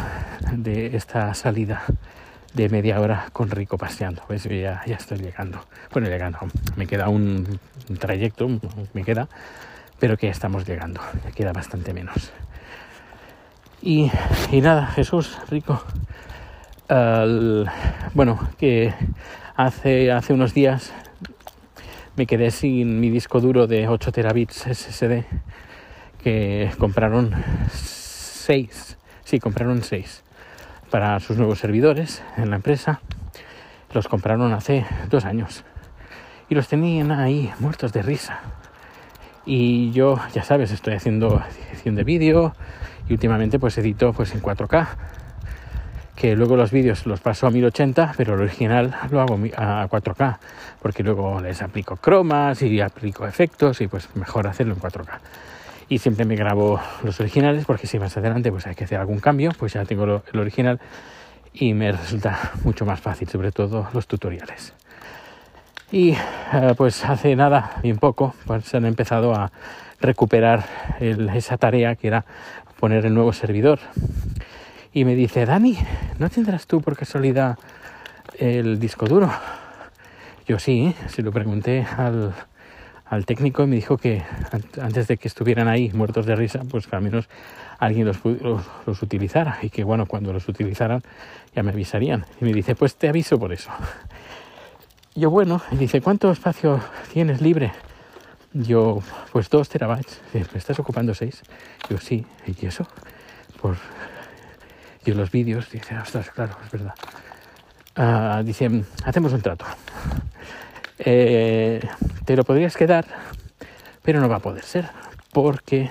de 0.54 0.96
esta 0.96 1.34
salida 1.34 1.84
de 2.54 2.70
media 2.70 3.00
hora 3.00 3.28
con 3.32 3.50
Rico 3.50 3.78
paseando. 3.78 4.24
Pues 4.28 4.44
ya, 4.44 4.82
ya 4.86 4.96
estoy 4.96 5.20
llegando. 5.20 5.66
Bueno, 5.92 6.10
llegando. 6.10 6.40
Me 6.76 6.88
queda 6.88 7.10
un, 7.10 7.60
trayecto, 8.00 8.48
me 8.94 9.04
queda, 9.04 9.28
pero 10.00 10.18
que 10.18 10.30
estamos 10.30 10.68
llegando. 10.68 11.02
Me 11.26 11.32
queda 11.32 11.54
bastante 11.54 11.94
menos. 11.94 12.32
Y 13.82 14.12
nada, 14.52 14.88
Jesús, 14.88 15.38
Rico. 15.50 15.84
Bueno, 18.14 18.40
que 18.58 18.94
hace, 19.56 20.12
hace 20.12 20.34
unos 20.34 20.54
días 20.54 20.92
me 22.18 22.26
quedé 22.26 22.52
sin 22.52 23.00
mi 23.00 23.10
disco 23.10 23.40
duro 23.40 23.66
de 23.66 23.88
8 23.88 24.12
terabits 24.12 24.66
SSD 24.70 25.24
que 26.22 26.70
compraron 26.78 27.32
seis, 27.72 28.98
sí, 29.24 29.40
compraron 29.40 29.82
seis 29.84 30.24
para 30.90 31.20
sus 31.22 31.38
nuevos 31.38 31.60
servidores 31.60 32.22
en 32.38 32.50
la 32.50 32.58
empresa. 32.58 33.00
Los 33.94 34.08
compraron 34.08 34.54
hace 34.54 34.86
dos 35.10 35.24
años 35.26 35.64
y 36.50 36.56
los 36.56 36.68
tenían 36.68 37.12
ahí 37.12 37.52
muertos 37.60 37.94
de 37.94 38.02
risa. 38.02 38.40
Y 39.46 39.92
yo, 39.92 40.20
ya 40.34 40.44
sabes, 40.44 40.72
estoy 40.72 40.94
haciendo 40.94 41.42
edición 41.72 41.96
de 41.96 42.04
vídeo 42.04 42.54
y 43.08 43.14
últimamente 43.14 43.58
pues 43.60 43.78
edito 43.78 44.14
pues 44.14 44.34
en 44.36 44.42
4K. 44.42 44.88
Que 46.16 46.36
luego 46.36 46.56
los 46.56 46.72
vídeos 46.72 47.06
los 47.06 47.20
paso 47.20 47.48
a 47.48 47.52
1080, 47.52 48.14
pero 48.18 48.36
el 48.36 48.42
original 48.42 48.96
lo 49.10 49.22
hago 49.22 49.40
a 49.58 49.88
4K, 49.88 50.38
porque 50.82 51.04
luego 51.04 51.42
les 51.42 51.62
aplico 51.62 51.96
cromas 51.96 52.62
y 52.62 52.82
aplico 52.82 53.26
efectos 53.26 53.82
y 53.82 53.88
pues 53.88 54.10
mejor 54.16 54.48
hacerlo 54.48 54.74
en 54.74 54.80
4K 54.80 55.20
y 55.92 55.98
siempre 55.98 56.24
me 56.24 56.38
grabo 56.38 56.80
los 57.04 57.20
originales 57.20 57.66
porque 57.66 57.86
si 57.86 58.00
más 58.00 58.16
adelante 58.16 58.50
pues 58.50 58.66
hay 58.66 58.76
que 58.76 58.86
hacer 58.86 58.98
algún 58.98 59.20
cambio, 59.20 59.52
pues 59.60 59.74
ya 59.74 59.84
tengo 59.84 60.24
el 60.32 60.40
original 60.40 60.80
y 61.54 61.74
me 61.74 61.92
resulta 61.92 62.52
mucho 62.64 62.86
más 62.86 63.02
fácil, 63.02 63.28
sobre 63.28 63.52
todo 63.52 63.90
los 63.94 64.08
tutoriales. 64.08 64.74
Y 65.92 66.12
eh, 66.12 66.74
pues 66.78 67.04
hace 67.04 67.36
nada, 67.36 67.72
bien 67.84 67.98
poco, 67.98 68.34
pues 68.46 68.74
han 68.74 68.86
empezado 68.86 69.36
a 69.36 69.52
recuperar 70.00 70.64
esa 71.02 71.58
tarea 71.58 71.96
que 71.96 72.08
era 72.08 72.24
poner 72.80 73.06
el 73.06 73.14
nuevo 73.14 73.34
servidor. 73.34 73.80
Y 74.94 75.06
me 75.06 75.16
dice, 75.16 75.46
Dani, 75.46 75.78
¿no 76.20 76.30
tendrás 76.30 76.68
tú 76.68 76.82
por 76.82 76.98
casualidad 76.98 77.58
el 78.38 78.80
disco 78.80 79.06
duro? 79.06 79.32
Yo 80.46 80.60
sí, 80.60 80.94
se 81.08 81.22
lo 81.22 81.32
pregunté 81.32 81.86
al, 81.98 82.34
al 83.06 83.26
técnico 83.26 83.64
y 83.64 83.68
me 83.68 83.76
dijo 83.76 83.98
que 83.98 84.24
antes 84.82 85.08
de 85.08 85.18
que 85.18 85.28
estuvieran 85.28 85.68
ahí 85.68 85.92
muertos 85.94 86.26
de 86.26 86.36
risa, 86.36 86.62
pues 86.70 86.88
que 86.88 86.96
al 86.96 87.02
menos 87.02 87.30
alguien 87.78 88.06
los, 88.06 88.18
los, 88.86 89.02
utilizara 89.02 89.60
y 89.62 89.70
que 89.70 89.84
bueno, 89.84 90.06
cuando 90.06 90.32
los 90.32 90.48
utilizaran 90.48 91.02
ya 91.56 91.64
me 91.64 91.72
avisarían. 91.72 92.26
Y 92.40 92.46
me 92.46 92.54
dice, 92.54 92.76
pues 92.76 92.96
te 92.96 93.10
aviso 93.10 93.40
por 93.40 93.52
eso. 93.52 93.70
Yo 95.16 95.30
bueno, 95.30 95.62
y 95.72 95.76
dice, 95.76 96.00
¿cuánto 96.00 96.32
espacio 96.32 96.80
tienes 97.12 97.42
libre? 97.42 97.74
Yo, 98.54 99.02
pues 99.32 99.50
dos 99.50 99.68
terabytes. 99.68 100.22
¿Me 100.34 100.42
estás 100.58 100.80
ocupando 100.80 101.14
seis? 101.14 101.44
Yo 101.90 101.98
sí, 101.98 102.26
¿y 102.46 102.66
eso? 102.66 102.88
Por 103.62 103.76
yo 105.06 105.16
los 105.16 105.32
vídeos, 105.32 105.70
dice, 105.72 105.98
ostras, 105.98 106.30
claro, 106.32 106.58
es 106.66 106.72
verdad. 106.72 106.94
Uh, 107.98 108.44
dice, 108.44 108.84
hacemos 109.06 109.34
un 109.34 109.42
trato. 109.42 109.66
Eh, 111.00 111.82
te 112.26 112.36
lo 112.36 112.44
podrías 112.44 112.78
quedar, 112.78 113.06
pero 114.04 114.20
no 114.20 114.30
va 114.30 114.38
a 114.38 114.40
poder 114.40 114.64
ser, 114.64 114.88
porque 115.34 115.90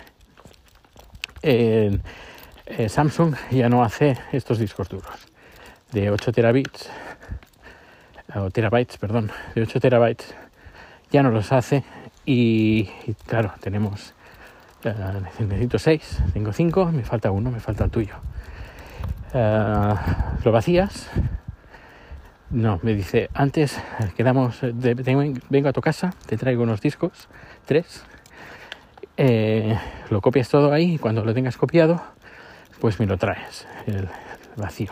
eh, 1.43 1.99
Samsung 2.89 3.35
ya 3.51 3.69
no 3.69 3.83
hace 3.83 4.17
estos 4.33 4.59
discos 4.59 4.89
duros 4.89 5.31
de 5.93 6.11
8 6.11 6.33
terabits, 6.33 6.89
o 8.35 8.51
terabytes, 8.51 8.97
perdón, 8.97 9.33
de 9.55 9.63
8 9.63 9.81
terabytes, 9.81 10.35
ya 11.11 11.23
no 11.23 11.31
los 11.31 11.51
hace 11.53 11.85
y, 12.25 12.85
claro, 13.27 13.53
tenemos, 13.61 14.15
eh, 14.85 14.95
necesito 15.41 15.79
6, 15.79 16.23
tengo 16.33 16.53
5, 16.53 16.93
me 16.93 17.03
falta 17.03 17.31
uno, 17.31 17.51
me 17.51 17.61
falta 17.61 17.85
el 17.85 17.91
tuyo. 17.91 18.15
Lo 19.33 20.53
vacías 20.53 21.09
no, 22.51 22.81
me 22.83 22.95
dice, 22.95 23.31
antes 23.33 23.79
eh, 23.79 24.11
quedamos, 24.17 24.61
eh, 24.65 24.73
vengo 24.75 25.69
a 25.69 25.73
tu 25.73 25.81
casa, 25.81 26.13
te 26.27 26.37
traigo 26.37 26.65
unos 26.65 26.81
discos, 26.81 27.29
tres, 27.65 28.03
eh, 29.17 29.79
lo 30.11 30.21
copias 30.21 30.49
todo 30.49 30.73
ahí 30.73 30.95
y 30.95 30.99
cuando 30.99 31.25
lo 31.25 31.33
tengas 31.33 31.57
copiado, 31.57 32.03
pues 32.81 32.99
me 32.99 33.07
lo 33.07 33.19
traes, 33.19 33.69
el 33.87 34.09
vacío. 34.57 34.91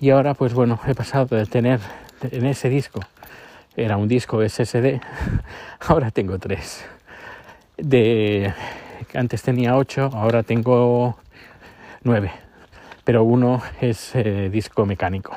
Y 0.00 0.10
ahora, 0.10 0.34
pues 0.34 0.54
bueno, 0.54 0.80
he 0.88 0.94
pasado 0.96 1.36
de 1.36 1.46
tener 1.46 1.78
en 2.20 2.46
ese 2.46 2.68
disco, 2.68 2.98
era 3.76 3.96
un 3.96 4.08
disco 4.08 4.42
SSD, 4.42 5.00
ahora 5.86 6.10
tengo 6.10 6.40
tres. 6.40 6.84
De, 7.76 8.52
antes 9.14 9.40
tenía 9.42 9.76
ocho, 9.76 10.10
ahora 10.12 10.42
tengo 10.42 11.16
nueve, 12.02 12.32
pero 13.04 13.24
uno 13.24 13.62
es 13.80 14.12
disco 14.50 14.86
mecánico 14.86 15.36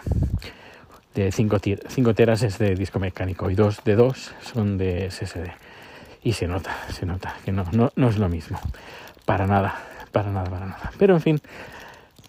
de 1.16 1.32
5 1.32 2.14
teras 2.14 2.44
es 2.44 2.58
de 2.60 2.76
disco 2.76 3.00
mecánico 3.00 3.50
y 3.50 3.56
dos 3.56 3.84
de 3.84 3.96
2 3.96 4.36
son 4.42 4.78
de 4.78 5.10
SSD. 5.10 5.50
Y 6.24 6.34
se 6.34 6.48
nota, 6.48 6.76
se 6.92 7.06
nota 7.06 7.36
que 7.46 7.52
no, 7.52 7.66
no, 7.72 7.92
no 7.96 8.10
es 8.10 8.18
lo 8.18 8.28
mismo. 8.28 8.60
Para 9.26 9.48
nada, 9.48 9.76
para 10.12 10.32
nada, 10.32 10.50
para 10.50 10.66
nada. 10.66 10.92
Pero 10.98 11.16
en 11.16 11.22
fin, 11.22 11.42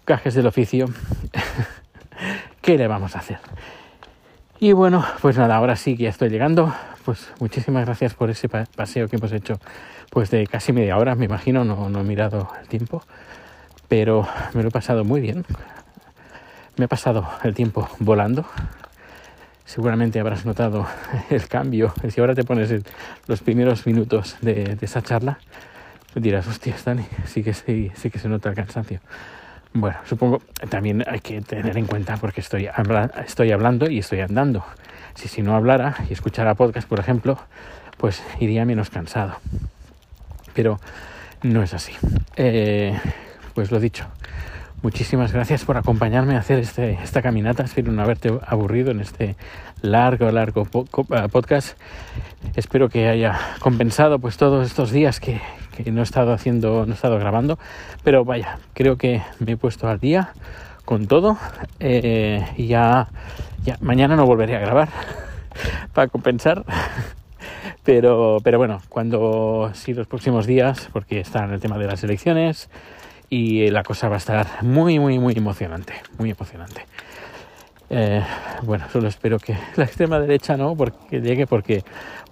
cajes 0.05 0.35
del 0.35 0.47
oficio. 0.47 0.85
¿Qué 2.61 2.77
le 2.77 2.87
vamos 2.87 3.15
a 3.15 3.19
hacer? 3.19 3.39
Y 4.59 4.71
bueno, 4.71 5.05
pues 5.21 5.37
nada, 5.37 5.55
ahora 5.55 5.75
sí 5.75 5.97
que 5.97 6.03
ya 6.03 6.09
estoy 6.09 6.29
llegando. 6.29 6.73
Pues 7.03 7.31
muchísimas 7.39 7.85
gracias 7.85 8.13
por 8.13 8.29
ese 8.29 8.49
paseo 8.49 9.07
que 9.07 9.17
hemos 9.17 9.31
hecho, 9.31 9.59
pues 10.11 10.29
de 10.31 10.47
casi 10.47 10.73
media 10.73 10.97
hora, 10.97 11.15
me 11.15 11.25
imagino, 11.25 11.63
no, 11.63 11.89
no 11.89 12.01
he 12.01 12.03
mirado 12.03 12.51
el 12.61 12.67
tiempo, 12.67 13.03
pero 13.87 14.27
me 14.53 14.61
lo 14.63 14.69
he 14.69 14.71
pasado 14.71 15.03
muy 15.03 15.21
bien. 15.21 15.45
Me 16.77 16.85
ha 16.85 16.87
pasado 16.87 17.27
el 17.43 17.53
tiempo 17.55 17.89
volando. 17.99 18.45
Seguramente 19.65 20.19
habrás 20.19 20.45
notado 20.45 20.87
el 21.29 21.47
cambio. 21.47 21.93
Si 22.09 22.21
ahora 22.21 22.35
te 22.35 22.43
pones 22.43 22.73
los 23.27 23.41
primeros 23.41 23.85
minutos 23.85 24.37
de, 24.41 24.77
esa 24.81 25.01
charla, 25.01 25.39
dirás, 26.15 26.47
hostia, 26.47 26.75
Dani, 26.83 27.05
sí 27.25 27.43
que, 27.43 27.53
sí, 27.53 27.91
sí 27.95 28.09
que 28.09 28.19
se 28.19 28.29
nota 28.29 28.49
el 28.49 28.55
cansancio. 28.55 28.99
Bueno, 29.73 29.97
supongo 30.05 30.41
también 30.69 31.03
hay 31.07 31.19
que 31.19 31.41
tener 31.41 31.77
en 31.77 31.85
cuenta 31.85 32.17
porque 32.17 32.41
estoy, 32.41 32.69
estoy 33.25 33.51
hablando 33.51 33.89
y 33.89 33.99
estoy 33.99 34.21
andando. 34.21 34.63
Si, 35.15 35.27
si 35.27 35.41
no 35.41 35.55
hablara 35.55 35.95
y 36.09 36.13
escuchara 36.13 36.55
podcast, 36.55 36.87
por 36.87 36.99
ejemplo, 36.99 37.37
pues 37.97 38.23
iría 38.39 38.65
menos 38.65 38.89
cansado. 38.89 39.37
Pero 40.53 40.79
no 41.43 41.61
es 41.61 41.73
así. 41.73 41.93
Eh, 42.35 42.97
pues 43.57 43.71
lo 43.71 43.79
dicho, 43.79 44.05
Muchísimas 44.83 45.33
gracias 45.33 45.65
por 45.65 45.77
acompañarme 45.77 46.35
a 46.35 46.39
hacer 46.39 46.59
este, 46.59 46.91
esta 47.03 47.23
caminata. 47.23 47.63
Espero 47.63 47.91
no 47.91 48.03
haberte 48.03 48.31
aburrido 48.45 48.91
en 48.91 48.99
este 48.99 49.35
largo, 49.81 50.29
largo 50.29 50.67
eh, 50.71 51.27
podcast. 51.31 51.75
Espero 52.55 52.87
que 52.87 53.07
haya 53.07 53.39
compensado 53.59 54.19
pues 54.19 54.37
todos 54.37 54.67
estos 54.67 54.91
días 54.91 55.19
que, 55.19 55.41
que 55.75 55.91
no 55.91 56.01
he 56.01 56.03
estado 56.03 56.31
haciendo, 56.31 56.85
no 56.85 56.91
he 56.91 56.95
estado 56.95 57.17
grabando, 57.17 57.57
pero 58.03 58.23
vaya, 58.23 58.59
creo 58.75 58.97
que 58.97 59.23
me 59.39 59.53
he 59.53 59.57
puesto 59.57 59.87
al 59.87 59.99
día 59.99 60.33
con 60.85 61.07
todo 61.07 61.39
eh, 61.79 62.45
ya, 62.59 63.07
ya 63.65 63.77
mañana 63.81 64.15
no 64.15 64.27
volveré 64.27 64.55
a 64.55 64.59
grabar 64.59 64.89
para 65.93 66.07
compensar. 66.07 66.63
Pero, 67.83 68.39
pero 68.43 68.57
bueno, 68.57 68.81
cuando 68.89 69.71
sí 69.73 69.93
los 69.93 70.07
próximos 70.07 70.45
días, 70.45 70.89
porque 70.91 71.21
está 71.21 71.45
en 71.45 71.53
el 71.53 71.61
tema 71.61 71.77
de 71.77 71.87
las 71.87 72.03
elecciones 72.03 72.69
y 73.29 73.69
la 73.69 73.83
cosa 73.83 74.07
va 74.07 74.15
a 74.15 74.19
estar 74.19 74.63
muy, 74.63 74.99
muy, 74.99 75.19
muy 75.19 75.33
emocionante, 75.35 75.93
muy 76.17 76.31
emocionante. 76.31 76.85
Eh, 77.89 78.21
bueno, 78.63 78.85
solo 78.91 79.07
espero 79.07 79.39
que 79.39 79.55
la 79.75 79.85
extrema 79.85 80.19
derecha 80.19 80.57
no 80.57 80.75
porque 80.75 81.21
llegue, 81.21 81.47
porque 81.47 81.83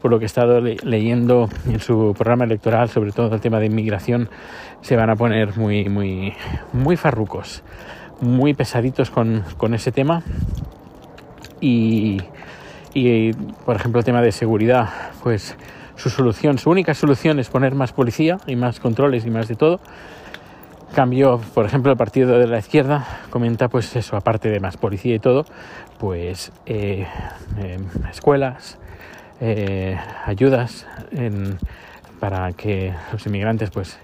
por 0.01 0.11
lo 0.11 0.19
que 0.19 0.25
he 0.25 0.27
estado 0.27 0.61
leyendo 0.61 1.49
en 1.65 1.79
su 1.79 2.13
programa 2.17 2.45
electoral, 2.45 2.89
sobre 2.89 3.11
todo 3.11 3.33
el 3.33 3.41
tema 3.41 3.59
de 3.59 3.67
inmigración, 3.67 4.29
se 4.81 4.95
van 4.95 5.09
a 5.09 5.15
poner 5.15 5.57
muy, 5.57 5.89
muy, 5.89 6.33
muy 6.73 6.97
farrucos, 6.97 7.63
muy 8.21 8.53
pesaditos 8.53 9.09
con, 9.09 9.43
con 9.57 9.73
ese 9.73 9.91
tema. 9.91 10.23
Y, 11.59 12.21
y, 12.93 13.33
por 13.65 13.75
ejemplo, 13.75 13.99
el 13.99 14.05
tema 14.05 14.21
de 14.21 14.31
seguridad, 14.31 14.89
pues 15.23 15.57
su 15.95 16.09
solución, 16.09 16.57
su 16.57 16.69
única 16.69 16.93
solución 16.93 17.39
es 17.39 17.49
poner 17.49 17.73
más 17.73 17.93
policía 17.93 18.37
y 18.45 18.55
más 18.55 18.79
controles 18.79 19.25
y 19.25 19.29
más 19.31 19.47
de 19.47 19.55
todo 19.55 19.79
cambio, 20.95 21.41
por 21.53 21.65
ejemplo, 21.65 21.91
el 21.91 21.97
partido 21.97 22.39
de 22.39 22.47
la 22.47 22.57
izquierda 22.57 23.05
comenta, 23.29 23.67
pues 23.67 23.95
eso, 23.97 24.15
aparte 24.15 24.49
de 24.49 24.61
más 24.61 24.77
policía 24.77 25.13
y 25.13 25.19
todo, 25.19 25.45
pues 25.99 26.53
eh, 26.65 27.05
em, 27.57 27.85
escuelas, 28.09 28.79
eh, 29.41 29.99
ayudas 30.25 30.87
para 32.21 32.53
que 32.53 32.93
los 33.11 33.25
inmigrantes, 33.27 33.71
pues, 33.71 33.99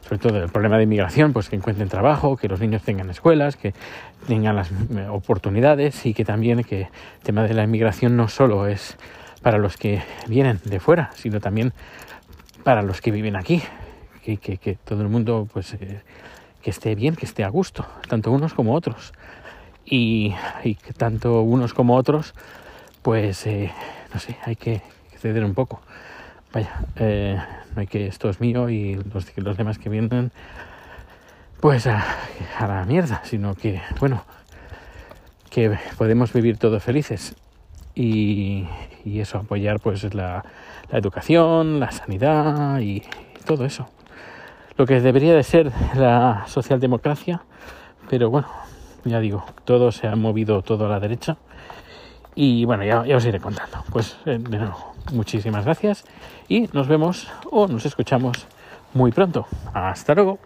sobre 0.00 0.18
todo 0.18 0.42
el 0.42 0.48
problema 0.48 0.78
de 0.78 0.84
inmigración, 0.84 1.34
pues 1.34 1.50
que 1.50 1.56
encuentren 1.56 1.90
trabajo, 1.90 2.38
que 2.38 2.48
los 2.48 2.58
niños 2.58 2.82
tengan 2.82 3.10
escuelas, 3.10 3.56
que 3.56 3.74
tengan 4.26 4.56
las 4.56 4.70
eh, 4.70 5.06
oportunidades 5.10 6.06
y 6.06 6.14
que 6.14 6.24
también 6.24 6.64
que 6.64 6.80
el 6.80 6.88
tema 7.22 7.42
de 7.42 7.52
la 7.52 7.64
inmigración 7.64 8.16
no 8.16 8.28
solo 8.28 8.66
es 8.66 8.96
para 9.42 9.58
los 9.58 9.76
que 9.76 10.02
vienen 10.26 10.58
de 10.64 10.80
fuera, 10.80 11.10
sino 11.14 11.38
también 11.38 11.74
para 12.64 12.80
los 12.80 13.02
que 13.02 13.10
viven 13.10 13.36
aquí, 13.36 13.62
que, 14.36 14.58
que, 14.58 14.76
todo 14.76 15.02
el 15.02 15.08
mundo 15.08 15.48
pues 15.52 15.74
eh, 15.74 16.02
que 16.62 16.70
esté 16.70 16.94
bien, 16.94 17.16
que 17.16 17.26
esté 17.26 17.44
a 17.44 17.48
gusto, 17.48 17.86
tanto 18.08 18.30
unos 18.30 18.54
como 18.54 18.74
otros. 18.74 19.12
Y, 19.84 20.34
y 20.62 20.74
que 20.76 20.92
tanto 20.92 21.42
unos 21.42 21.74
como 21.74 21.96
otros, 21.96 22.34
pues 23.02 23.46
eh, 23.46 23.72
no 24.12 24.20
sé, 24.20 24.36
hay 24.44 24.56
que 24.56 24.82
ceder 25.18 25.44
un 25.44 25.54
poco. 25.54 25.80
Vaya, 26.52 26.84
eh, 26.96 27.38
no 27.74 27.80
hay 27.80 27.86
que 27.86 28.06
esto 28.06 28.28
es 28.28 28.40
mío 28.40 28.68
y 28.68 28.94
los, 28.94 29.26
los 29.36 29.56
demás 29.56 29.78
que 29.78 29.88
vienen, 29.88 30.32
pues 31.60 31.86
a, 31.86 32.04
a 32.58 32.66
la 32.66 32.84
mierda, 32.84 33.22
sino 33.24 33.54
que, 33.54 33.80
bueno, 33.98 34.24
que 35.50 35.76
podemos 35.96 36.32
vivir 36.32 36.56
todos 36.58 36.82
felices 36.82 37.34
y, 37.94 38.66
y 39.04 39.20
eso, 39.20 39.38
apoyar 39.38 39.80
pues 39.80 40.14
la, 40.14 40.44
la 40.90 40.98
educación, 40.98 41.80
la 41.80 41.90
sanidad 41.90 42.80
y, 42.80 42.96
y 42.96 43.44
todo 43.44 43.64
eso 43.64 43.88
lo 44.80 44.86
que 44.86 44.98
debería 44.98 45.34
de 45.34 45.42
ser 45.42 45.70
la 45.94 46.44
socialdemocracia, 46.46 47.42
pero 48.08 48.30
bueno, 48.30 48.48
ya 49.04 49.20
digo, 49.20 49.44
todo 49.66 49.92
se 49.92 50.06
ha 50.06 50.16
movido 50.16 50.62
todo 50.62 50.86
a 50.86 50.88
la 50.88 50.98
derecha 50.98 51.36
y 52.34 52.64
bueno, 52.64 52.82
ya, 52.82 53.04
ya 53.04 53.18
os 53.18 53.26
iré 53.26 53.40
contando. 53.40 53.84
Pues 53.92 54.16
eh, 54.24 54.38
de 54.38 54.56
nuevo, 54.56 54.94
muchísimas 55.12 55.66
gracias 55.66 56.04
y 56.48 56.70
nos 56.72 56.88
vemos 56.88 57.28
o 57.50 57.68
nos 57.68 57.84
escuchamos 57.84 58.46
muy 58.94 59.12
pronto. 59.12 59.46
Hasta 59.74 60.14
luego. 60.14 60.38